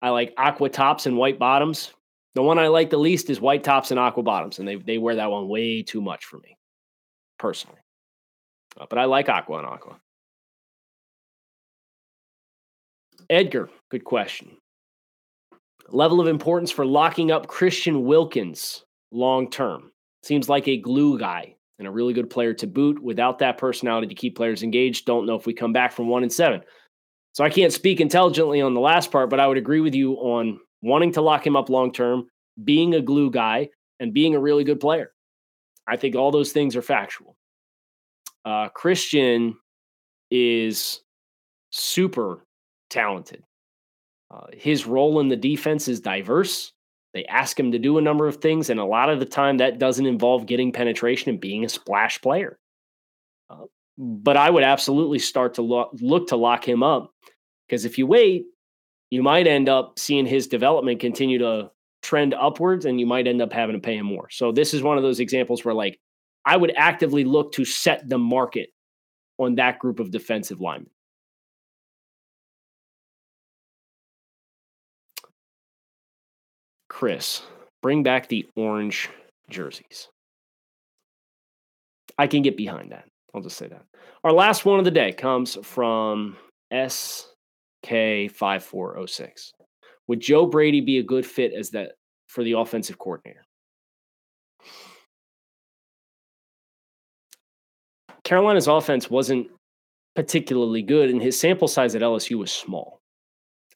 I 0.00 0.08
like 0.08 0.32
aqua 0.38 0.70
tops 0.70 1.04
and 1.04 1.18
white 1.18 1.38
bottoms. 1.38 1.92
The 2.36 2.42
one 2.42 2.58
I 2.58 2.68
like 2.68 2.88
the 2.88 2.96
least 2.96 3.28
is 3.28 3.38
white 3.38 3.64
tops 3.64 3.90
and 3.90 4.00
aqua 4.00 4.22
bottoms, 4.22 4.60
and 4.60 4.66
they, 4.66 4.76
they 4.76 4.96
wear 4.96 5.16
that 5.16 5.30
one 5.30 5.46
way 5.46 5.82
too 5.82 6.00
much 6.00 6.24
for 6.24 6.38
me, 6.38 6.56
personally. 7.38 7.78
Uh, 8.78 8.86
but 8.88 8.98
I 8.98 9.04
like 9.04 9.28
aqua 9.28 9.58
and 9.58 9.66
aqua. 9.66 9.96
Edgar, 13.30 13.68
good 13.90 14.04
question. 14.04 14.56
Level 15.90 16.20
of 16.20 16.28
importance 16.28 16.70
for 16.70 16.86
locking 16.86 17.30
up 17.30 17.46
Christian 17.46 18.04
Wilkins 18.04 18.84
long 19.10 19.50
term. 19.50 19.90
Seems 20.22 20.48
like 20.48 20.68
a 20.68 20.76
glue 20.76 21.18
guy 21.18 21.54
and 21.78 21.86
a 21.86 21.90
really 21.90 22.12
good 22.12 22.30
player 22.30 22.52
to 22.54 22.66
boot. 22.66 23.00
Without 23.02 23.38
that 23.38 23.58
personality 23.58 24.06
to 24.06 24.14
keep 24.14 24.36
players 24.36 24.62
engaged, 24.62 25.06
don't 25.06 25.26
know 25.26 25.36
if 25.36 25.46
we 25.46 25.54
come 25.54 25.72
back 25.72 25.92
from 25.92 26.08
one 26.08 26.22
and 26.22 26.32
seven. 26.32 26.62
So 27.32 27.44
I 27.44 27.50
can't 27.50 27.72
speak 27.72 28.00
intelligently 28.00 28.60
on 28.60 28.74
the 28.74 28.80
last 28.80 29.12
part, 29.12 29.30
but 29.30 29.40
I 29.40 29.46
would 29.46 29.58
agree 29.58 29.80
with 29.80 29.94
you 29.94 30.14
on 30.14 30.58
wanting 30.82 31.12
to 31.12 31.22
lock 31.22 31.46
him 31.46 31.56
up 31.56 31.68
long 31.68 31.92
term, 31.92 32.26
being 32.64 32.94
a 32.94 33.00
glue 33.00 33.30
guy, 33.30 33.68
and 34.00 34.12
being 34.12 34.34
a 34.34 34.40
really 34.40 34.64
good 34.64 34.80
player. 34.80 35.12
I 35.88 35.96
think 35.96 36.14
all 36.14 36.30
those 36.30 36.52
things 36.52 36.76
are 36.76 36.82
factual. 36.82 37.36
Uh, 38.44 38.68
Christian 38.68 39.56
is 40.30 41.00
super 41.70 42.44
talented. 42.90 43.42
Uh, 44.30 44.46
his 44.52 44.86
role 44.86 45.20
in 45.20 45.28
the 45.28 45.36
defense 45.36 45.88
is 45.88 46.00
diverse. 46.00 46.72
They 47.14 47.24
ask 47.24 47.58
him 47.58 47.72
to 47.72 47.78
do 47.78 47.98
a 47.98 48.02
number 48.02 48.28
of 48.28 48.36
things, 48.36 48.68
and 48.68 48.78
a 48.78 48.84
lot 48.84 49.08
of 49.08 49.20
the 49.20 49.26
time 49.26 49.56
that 49.58 49.78
doesn't 49.78 50.04
involve 50.04 50.46
getting 50.46 50.72
penetration 50.72 51.30
and 51.30 51.40
being 51.40 51.64
a 51.64 51.68
splash 51.68 52.20
player. 52.20 52.58
Uh, 53.48 53.64
but 53.96 54.36
I 54.36 54.50
would 54.50 54.62
absolutely 54.62 55.18
start 55.18 55.54
to 55.54 55.62
look, 55.62 55.90
look 56.00 56.28
to 56.28 56.36
lock 56.36 56.68
him 56.68 56.82
up 56.82 57.10
because 57.66 57.84
if 57.84 57.96
you 57.96 58.06
wait, 58.06 58.44
you 59.10 59.22
might 59.22 59.46
end 59.46 59.68
up 59.68 59.98
seeing 59.98 60.26
his 60.26 60.46
development 60.46 61.00
continue 61.00 61.38
to 61.38 61.70
trend 62.02 62.34
upwards 62.34 62.84
and 62.84 63.00
you 63.00 63.06
might 63.06 63.26
end 63.26 63.42
up 63.42 63.52
having 63.52 63.74
to 63.74 63.80
pay 63.80 63.96
him 63.96 64.06
more. 64.06 64.28
So 64.30 64.52
this 64.52 64.74
is 64.74 64.82
one 64.82 64.96
of 64.96 65.02
those 65.02 65.20
examples 65.20 65.64
where 65.64 65.74
like 65.74 65.98
I 66.44 66.56
would 66.56 66.72
actively 66.76 67.24
look 67.24 67.52
to 67.52 67.64
set 67.64 68.08
the 68.08 68.18
market 68.18 68.70
on 69.38 69.56
that 69.56 69.78
group 69.78 70.00
of 70.00 70.10
defensive 70.10 70.60
linemen. 70.60 70.90
Chris, 76.88 77.42
bring 77.82 78.02
back 78.02 78.28
the 78.28 78.46
orange 78.56 79.08
jerseys. 79.50 80.08
I 82.18 82.26
can 82.26 82.42
get 82.42 82.56
behind 82.56 82.90
that. 82.92 83.04
I'll 83.34 83.42
just 83.42 83.56
say 83.56 83.68
that. 83.68 83.84
Our 84.24 84.32
last 84.32 84.64
one 84.64 84.80
of 84.80 84.84
the 84.84 84.90
day 84.90 85.12
comes 85.12 85.56
from 85.62 86.36
SK5406. 86.72 89.52
Would 90.08 90.20
Joe 90.20 90.46
Brady 90.46 90.80
be 90.80 90.98
a 90.98 91.02
good 91.02 91.24
fit 91.24 91.52
as 91.52 91.70
that 91.70 91.92
for 92.26 92.42
the 92.42 92.52
offensive 92.52 92.98
coordinator? 92.98 93.44
Carolina's 98.24 98.66
offense 98.66 99.08
wasn't 99.08 99.48
particularly 100.14 100.82
good, 100.82 101.10
and 101.10 101.22
his 101.22 101.38
sample 101.38 101.68
size 101.68 101.94
at 101.94 102.02
LSU 102.02 102.36
was 102.38 102.50
small. 102.50 103.00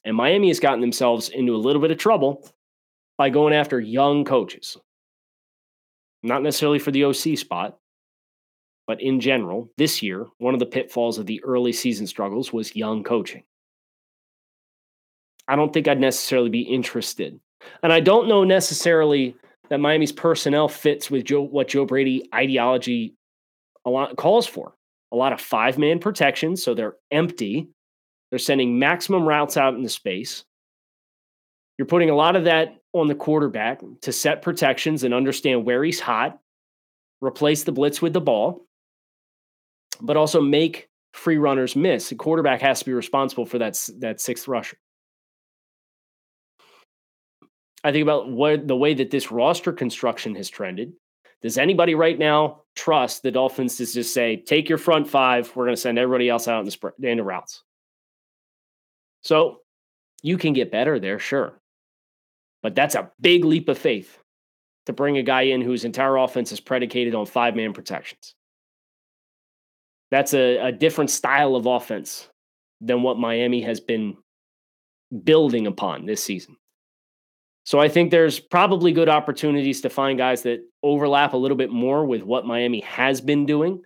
And 0.05 0.17
Miami 0.17 0.49
has 0.49 0.59
gotten 0.59 0.81
themselves 0.81 1.29
into 1.29 1.55
a 1.55 1.57
little 1.57 1.81
bit 1.81 1.91
of 1.91 1.99
trouble 1.99 2.47
by 3.17 3.31
going 3.31 3.55
after 3.55 3.79
young 3.79 4.25
coaches. 4.25 4.77
Not 6.23 6.43
necessarily 6.43 6.79
for 6.79 6.91
the 6.91 7.05
OC 7.05 7.39
spot, 7.39 7.79
but 8.87 9.01
in 9.01 9.21
general, 9.21 9.71
this 9.79 10.03
year, 10.03 10.27
one 10.39 10.55
of 10.55 10.61
the 10.61 10.67
pitfalls 10.67 11.19
of 11.19 11.27
the 11.27 11.43
early 11.45 11.73
season 11.73 12.07
struggles 12.07 12.53
was 12.53 12.75
young 12.75 13.05
coaching. 13.05 13.45
I 15.49 15.57
don't 15.57 15.73
think 15.73 15.89
I'd 15.89 16.01
necessarily 16.01 16.51
be 16.51 16.63
interested. 16.63 17.39
And 17.83 17.93
I 17.93 18.01
don't 18.01 18.29
know 18.29 18.45
necessarily 18.45 19.37
that 19.69 19.81
Miami's 19.81 20.13
personnel 20.13 20.69
fits 20.69 21.11
with 21.11 21.25
Joe, 21.25 21.43
what 21.43 21.69
Joe 21.69 21.85
Brady 21.85 22.29
ideology 22.35 23.15
a 23.85 23.91
lot 23.91 24.17
calls 24.17 24.47
for. 24.47 24.75
A 25.13 25.17
lot 25.17 25.33
of 25.33 25.41
five 25.41 25.79
man 25.79 25.99
protection, 25.99 26.57
so 26.57 26.75
they're 26.75 26.97
empty. 27.11 27.69
They're 28.31 28.39
sending 28.39 28.79
maximum 28.79 29.27
routes 29.27 29.57
out 29.57 29.75
into 29.75 29.89
space. 29.89 30.45
You're 31.77 31.87
putting 31.87 32.11
a 32.11 32.15
lot 32.15 32.37
of 32.37 32.45
that 32.45 32.77
on 32.93 33.09
the 33.09 33.15
quarterback 33.15 33.83
to 34.03 34.13
set 34.13 34.43
protections 34.43 35.05
and 35.05 35.13
understand 35.13 35.65
where 35.65 35.83
he's 35.85 36.01
hot, 36.01 36.39
replace 37.21 37.65
the 37.65 37.73
blitz 37.73 38.01
with 38.01 38.13
the 38.13 38.21
ball, 38.21 38.67
but 40.01 40.17
also 40.17 40.41
make 40.41 40.89
free 41.13 41.39
runners 41.39 41.77
miss. 41.77 42.09
The 42.09 42.15
quarterback 42.15 42.61
has 42.61 42.79
to 42.81 42.85
be 42.85 42.93
responsible 42.93 43.47
for 43.47 43.59
that, 43.59 43.79
that 43.99 44.21
sixth 44.21 44.49
rusher. 44.49 44.79
I 47.85 47.93
think 47.93 48.03
about 48.03 48.31
what 48.31 48.69
the 48.69 48.77
way 48.77 48.95
that 48.95 49.11
this 49.11 49.31
roster 49.31 49.73
construction 49.73 50.35
has 50.37 50.49
trended. 50.49 50.93
Does 51.43 51.59
anybody 51.59 51.95
right 51.95 52.19
now 52.19 52.63
trust 52.77 53.23
the 53.23 53.33
Dolphins 53.33 53.77
to 53.77 53.87
just 53.87 54.15
say, 54.15 54.37
take 54.37 54.69
your 54.69 54.79
front 54.79 55.09
five, 55.09 55.51
we're 55.57 55.65
going 55.65 55.75
to 55.75 55.81
send 55.81 55.99
everybody 55.99 56.29
else 56.29 56.47
out 56.47 56.61
in 56.61 56.65
the, 56.65 56.71
sp- 56.71 56.95
into 57.03 57.25
routes? 57.25 57.65
So 59.23 59.59
you 60.23 60.39
can 60.39 60.53
get 60.53 60.71
better 60.71 61.01
there, 61.01 61.19
sure. 61.19 61.61
But 62.63 62.77
that's 62.77 62.95
a 62.95 63.11
big 63.21 63.45
leap 63.45 63.69
of 63.69 63.77
faith 63.77 64.19
to 64.87 64.93
bring 64.93 65.19
a 65.19 65.23
guy 65.23 65.43
in 65.43 65.61
whose 65.61 65.85
entire 65.85 66.17
offense 66.17 66.53
is 66.53 66.61
predicated 66.61 67.15
on 67.15 67.27
five 67.27 67.57
man 67.57 67.73
protections. 67.73 68.35
That's 70.13 70.35
a, 70.35 70.59
a 70.59 70.73
different 70.73 71.11
style 71.11 71.57
of 71.57 71.67
offense 71.67 72.29
than 72.81 73.03
what 73.03 73.19
Miami 73.19 73.63
has 73.63 73.81
been 73.81 74.17
building 75.25 75.67
upon 75.67 76.07
this 76.07 76.23
season. 76.23 76.57
So 77.65 77.79
I 77.79 77.89
think 77.89 78.11
there's 78.11 78.41
probably 78.41 78.93
good 78.93 79.09
opportunities 79.09 79.81
to 79.83 79.91
find 79.91 80.19
guys 80.19 80.43
that 80.43 80.61
overlap 80.83 81.33
a 81.33 81.37
little 81.37 81.57
bit 81.57 81.71
more 81.71 82.05
with 82.05 82.23
what 82.23 82.47
Miami 82.47 82.81
has 82.81 83.21
been 83.21 83.47
doing. 83.47 83.83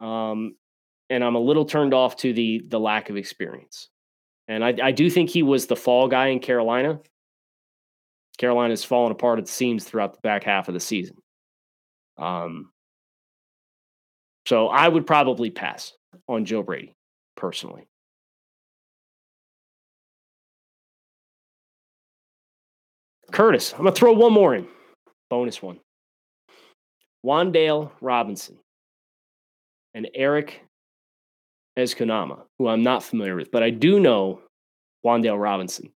Um, 0.00 0.56
and 1.08 1.22
I'm 1.22 1.36
a 1.36 1.40
little 1.40 1.64
turned 1.64 1.94
off 1.94 2.16
to 2.16 2.32
the 2.32 2.62
the 2.66 2.80
lack 2.80 3.10
of 3.10 3.16
experience. 3.16 3.88
And 4.48 4.64
I, 4.64 4.74
I 4.82 4.92
do 4.92 5.08
think 5.08 5.30
he 5.30 5.42
was 5.42 5.66
the 5.66 5.76
fall 5.76 6.08
guy 6.08 6.28
in 6.28 6.40
Carolina. 6.40 7.00
Carolina's 8.38 8.84
fallen 8.84 9.12
apart 9.12 9.38
at 9.38 9.46
the 9.46 9.52
seams 9.52 9.84
throughout 9.84 10.14
the 10.14 10.20
back 10.20 10.44
half 10.44 10.68
of 10.68 10.74
the 10.74 10.80
season. 10.80 11.16
Um, 12.18 12.70
so 14.46 14.68
I 14.68 14.86
would 14.86 15.06
probably 15.06 15.50
pass 15.50 15.92
on 16.28 16.44
Joe 16.44 16.62
Brady 16.62 16.94
personally. 17.36 17.88
Curtis, 23.32 23.72
I'm 23.72 23.82
going 23.82 23.92
to 23.92 23.98
throw 23.98 24.12
one 24.12 24.32
more 24.32 24.54
in. 24.54 24.66
Bonus 25.30 25.62
one. 25.62 25.80
Wan'Dale 27.24 27.90
Robinson 28.00 28.56
and 29.94 30.08
Eric 30.14 30.62
as 31.76 31.92
who 31.92 32.68
I'm 32.68 32.82
not 32.82 33.02
familiar 33.02 33.36
with, 33.36 33.50
but 33.50 33.62
I 33.62 33.70
do 33.70 34.00
know 34.00 34.40
Wan'Dale 35.04 35.40
Robinson. 35.40 35.92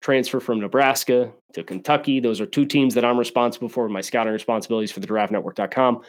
Transfer 0.00 0.38
from 0.38 0.60
Nebraska 0.60 1.32
to 1.54 1.64
Kentucky. 1.64 2.20
Those 2.20 2.40
are 2.40 2.46
two 2.46 2.66
teams 2.66 2.94
that 2.94 3.04
I'm 3.04 3.18
responsible 3.18 3.70
for 3.70 3.88
my 3.88 4.02
scouting 4.02 4.34
responsibilities 4.34 4.92
for 4.92 5.00
the 5.00 5.06
draftnetwork.com. 5.06 6.02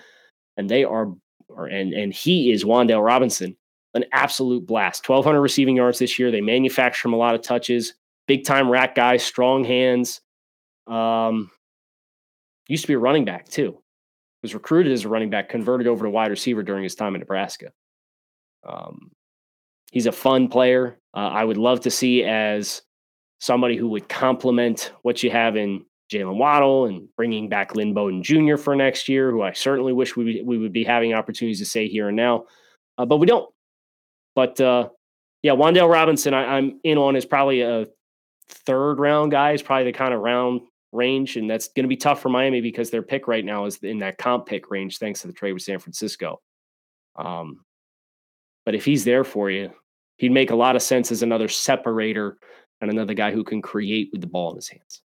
And 0.58 0.70
they 0.70 0.84
are, 0.84 1.14
and, 1.58 1.94
and 1.94 2.14
he 2.14 2.52
is 2.52 2.66
Wan'Dale 2.66 3.04
Robinson, 3.04 3.56
an 3.94 4.04
absolute 4.12 4.68
blast. 4.68 5.08
1,200 5.08 5.40
receiving 5.40 5.78
yards 5.78 6.00
this 6.00 6.20
year. 6.20 6.30
They 6.30 6.42
manufacture 6.42 7.08
him 7.08 7.14
a 7.14 7.18
lot 7.18 7.36
of 7.36 7.42
touches. 7.42 7.94
Big 8.28 8.44
time 8.44 8.70
rack 8.70 8.96
guy, 8.96 9.16
strong 9.16 9.64
hands. 9.64 10.20
Um, 10.88 11.50
used 12.68 12.84
to 12.84 12.88
be 12.88 12.94
a 12.94 13.00
running 13.00 13.26
back 13.26 13.48
too. 13.48 13.82
Was 14.42 14.54
recruited 14.54 14.94
as 14.94 15.06
a 15.06 15.10
running 15.10 15.30
back, 15.30 15.50
converted 15.50 15.88
over 15.88 16.06
to 16.06 16.10
wide 16.10 16.30
receiver 16.30 16.62
during 16.62 16.84
his 16.84 16.96
time 16.96 17.16
in 17.16 17.20
Nebraska. 17.20 17.72
Um, 18.68 19.12
he's 19.92 20.06
a 20.06 20.12
fun 20.12 20.48
player. 20.48 21.00
Uh, 21.16 21.30
I 21.30 21.44
would 21.44 21.58
love 21.58 21.82
to 21.82 21.92
see 21.92 22.24
as 22.24 22.82
somebody 23.40 23.76
who 23.76 23.90
would 23.90 24.08
complement 24.08 24.92
what 25.02 25.24
you 25.24 25.32
have 25.32 25.56
in 25.56 25.86
Jaylen 26.12 26.38
Waddle 26.38 26.86
and 26.86 27.08
bringing 27.16 27.50
back 27.50 27.76
Lynn 27.76 27.94
Bowden 27.94 28.22
Jr. 28.22 28.58
for 28.58 28.76
next 28.76 29.10
year, 29.10 29.32
who 29.32 29.42
I 29.42 29.54
certainly 29.54 29.94
wish 29.94 30.16
we, 30.16 30.42
we 30.46 30.58
would 30.58 30.74
be 30.74 30.84
having 30.84 31.14
opportunities 31.14 31.60
to 31.60 31.66
say 31.66 31.88
here 31.88 32.08
and 32.08 32.16
now, 32.16 32.46
uh, 32.98 33.06
but 33.06 33.18
we 33.18 33.26
don't. 33.26 33.50
But 34.36 34.60
uh, 34.62 34.90
yeah, 35.42 35.54
Wan'Dale 35.54 35.92
Robinson, 35.92 36.34
I, 36.34 36.58
am 36.58 36.80
in 36.84 36.98
on 36.98 37.16
is 37.16 37.26
probably 37.26 37.62
a 37.62 37.88
third 38.50 39.00
round 39.00 39.32
guy. 39.32 39.54
Is 39.54 39.62
probably 39.62 39.86
the 39.86 39.98
kind 39.98 40.14
of 40.14 40.22
round 40.22 40.62
range, 40.96 41.38
and 41.38 41.50
that's 41.50 41.68
going 41.70 41.84
to 41.84 41.90
be 41.90 41.98
tough 41.98 42.22
for 42.22 42.30
Miami 42.30 42.62
because 42.62 42.90
their 42.90 43.04
pick 43.04 43.28
right 43.28 43.46
now 43.46 43.66
is 43.66 43.78
in 43.84 44.00
that 44.00 44.18
comp 44.18 44.46
pick 44.46 44.72
range, 44.72 44.98
thanks 44.98 45.22
to 45.22 45.28
the 45.28 45.34
trade 45.34 45.54
with 45.54 45.64
San 45.64 45.80
Francisco. 45.80 46.42
Um, 47.16 47.64
but 48.66 48.76
if 48.76 48.86
he's 48.86 49.04
there 49.04 49.24
for 49.24 49.50
you, 49.50 49.72
he'd 50.18 50.32
make 50.32 50.52
a 50.52 50.56
lot 50.56 50.76
of 50.76 50.82
sense 50.82 51.12
as 51.12 51.22
another 51.22 51.48
separator 51.48 52.38
and 52.82 52.90
another 52.90 53.14
guy 53.14 53.32
who 53.32 53.44
can 53.44 53.62
create 53.62 54.10
with 54.12 54.22
the 54.22 54.28
ball 54.28 54.50
in 54.52 54.56
his 54.56 54.68
hands. 54.68 55.02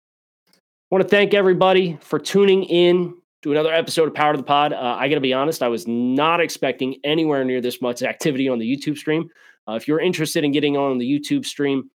I 0.50 0.94
want 0.94 1.02
to 1.02 1.08
thank 1.08 1.34
everybody 1.34 1.98
for 2.00 2.18
tuning 2.18 2.64
in 2.64 3.14
to 3.42 3.52
another 3.52 3.72
episode 3.72 4.08
of 4.08 4.14
Power 4.14 4.32
to 4.32 4.36
the 4.36 4.44
Pod. 4.44 4.72
Uh, 4.72 4.96
I 4.98 5.08
got 5.08 5.16
to 5.16 5.20
be 5.20 5.32
honest, 5.32 5.62
I 5.62 5.68
was 5.68 5.86
not 5.86 6.40
expecting 6.40 6.96
anywhere 7.04 7.44
near 7.44 7.60
this 7.60 7.80
much 7.80 8.02
activity 8.02 8.48
on 8.48 8.58
the 8.58 8.76
YouTube 8.76 8.96
stream. 8.96 9.28
Uh, 9.68 9.74
if 9.74 9.88
you're 9.88 10.00
interested 10.00 10.44
in 10.44 10.52
getting 10.52 10.76
on 10.76 10.98
the 10.98 11.06
YouTube 11.08 11.44
stream, 11.44 11.90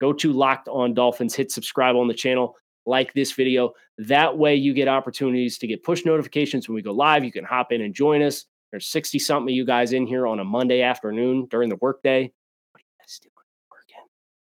go 0.00 0.12
to 0.12 0.32
Locked 0.32 0.68
On 0.68 0.94
Dolphins, 0.94 1.34
hit 1.34 1.52
subscribe 1.52 1.94
on 1.94 2.08
the 2.08 2.14
channel, 2.14 2.56
like 2.86 3.12
this 3.12 3.32
video. 3.32 3.72
That 3.98 4.36
way, 4.36 4.56
you 4.56 4.74
get 4.74 4.88
opportunities 4.88 5.58
to 5.58 5.66
get 5.66 5.84
push 5.84 6.04
notifications 6.04 6.68
when 6.68 6.74
we 6.74 6.82
go 6.82 6.92
live. 6.92 7.24
You 7.24 7.32
can 7.32 7.44
hop 7.44 7.72
in 7.72 7.82
and 7.82 7.94
join 7.94 8.22
us. 8.22 8.46
There's 8.70 8.86
60 8.86 9.18
something 9.18 9.52
of 9.52 9.56
you 9.56 9.66
guys 9.66 9.92
in 9.92 10.06
here 10.06 10.26
on 10.26 10.40
a 10.40 10.44
Monday 10.44 10.82
afternoon 10.82 11.46
during 11.50 11.68
the 11.68 11.76
workday. 11.76 12.32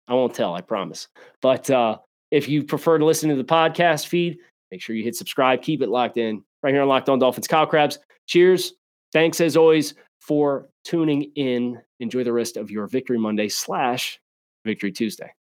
I 0.08 0.14
won't 0.14 0.34
tell, 0.34 0.54
I 0.54 0.60
promise. 0.60 1.08
But 1.40 1.70
uh, 1.70 1.98
if 2.30 2.48
you 2.48 2.64
prefer 2.64 2.98
to 2.98 3.04
listen 3.04 3.30
to 3.30 3.36
the 3.36 3.44
podcast 3.44 4.06
feed, 4.06 4.38
make 4.70 4.82
sure 4.82 4.94
you 4.94 5.04
hit 5.04 5.16
subscribe. 5.16 5.62
Keep 5.62 5.82
it 5.82 5.88
locked 5.88 6.18
in 6.18 6.42
right 6.62 6.74
here 6.74 6.82
on 6.82 6.88
Locked 6.88 7.08
On 7.08 7.18
Dolphins. 7.18 7.48
Kyle 7.48 7.66
Crabbs, 7.66 7.98
cheers. 8.26 8.74
Thanks 9.12 9.40
as 9.40 9.56
always 9.56 9.94
for 10.20 10.68
tuning 10.84 11.30
in. 11.36 11.80
Enjoy 12.00 12.24
the 12.24 12.32
rest 12.32 12.56
of 12.56 12.70
your 12.70 12.86
Victory 12.86 13.18
Monday 13.18 13.48
slash 13.48 14.20
Victory 14.64 14.92
Tuesday. 14.92 15.32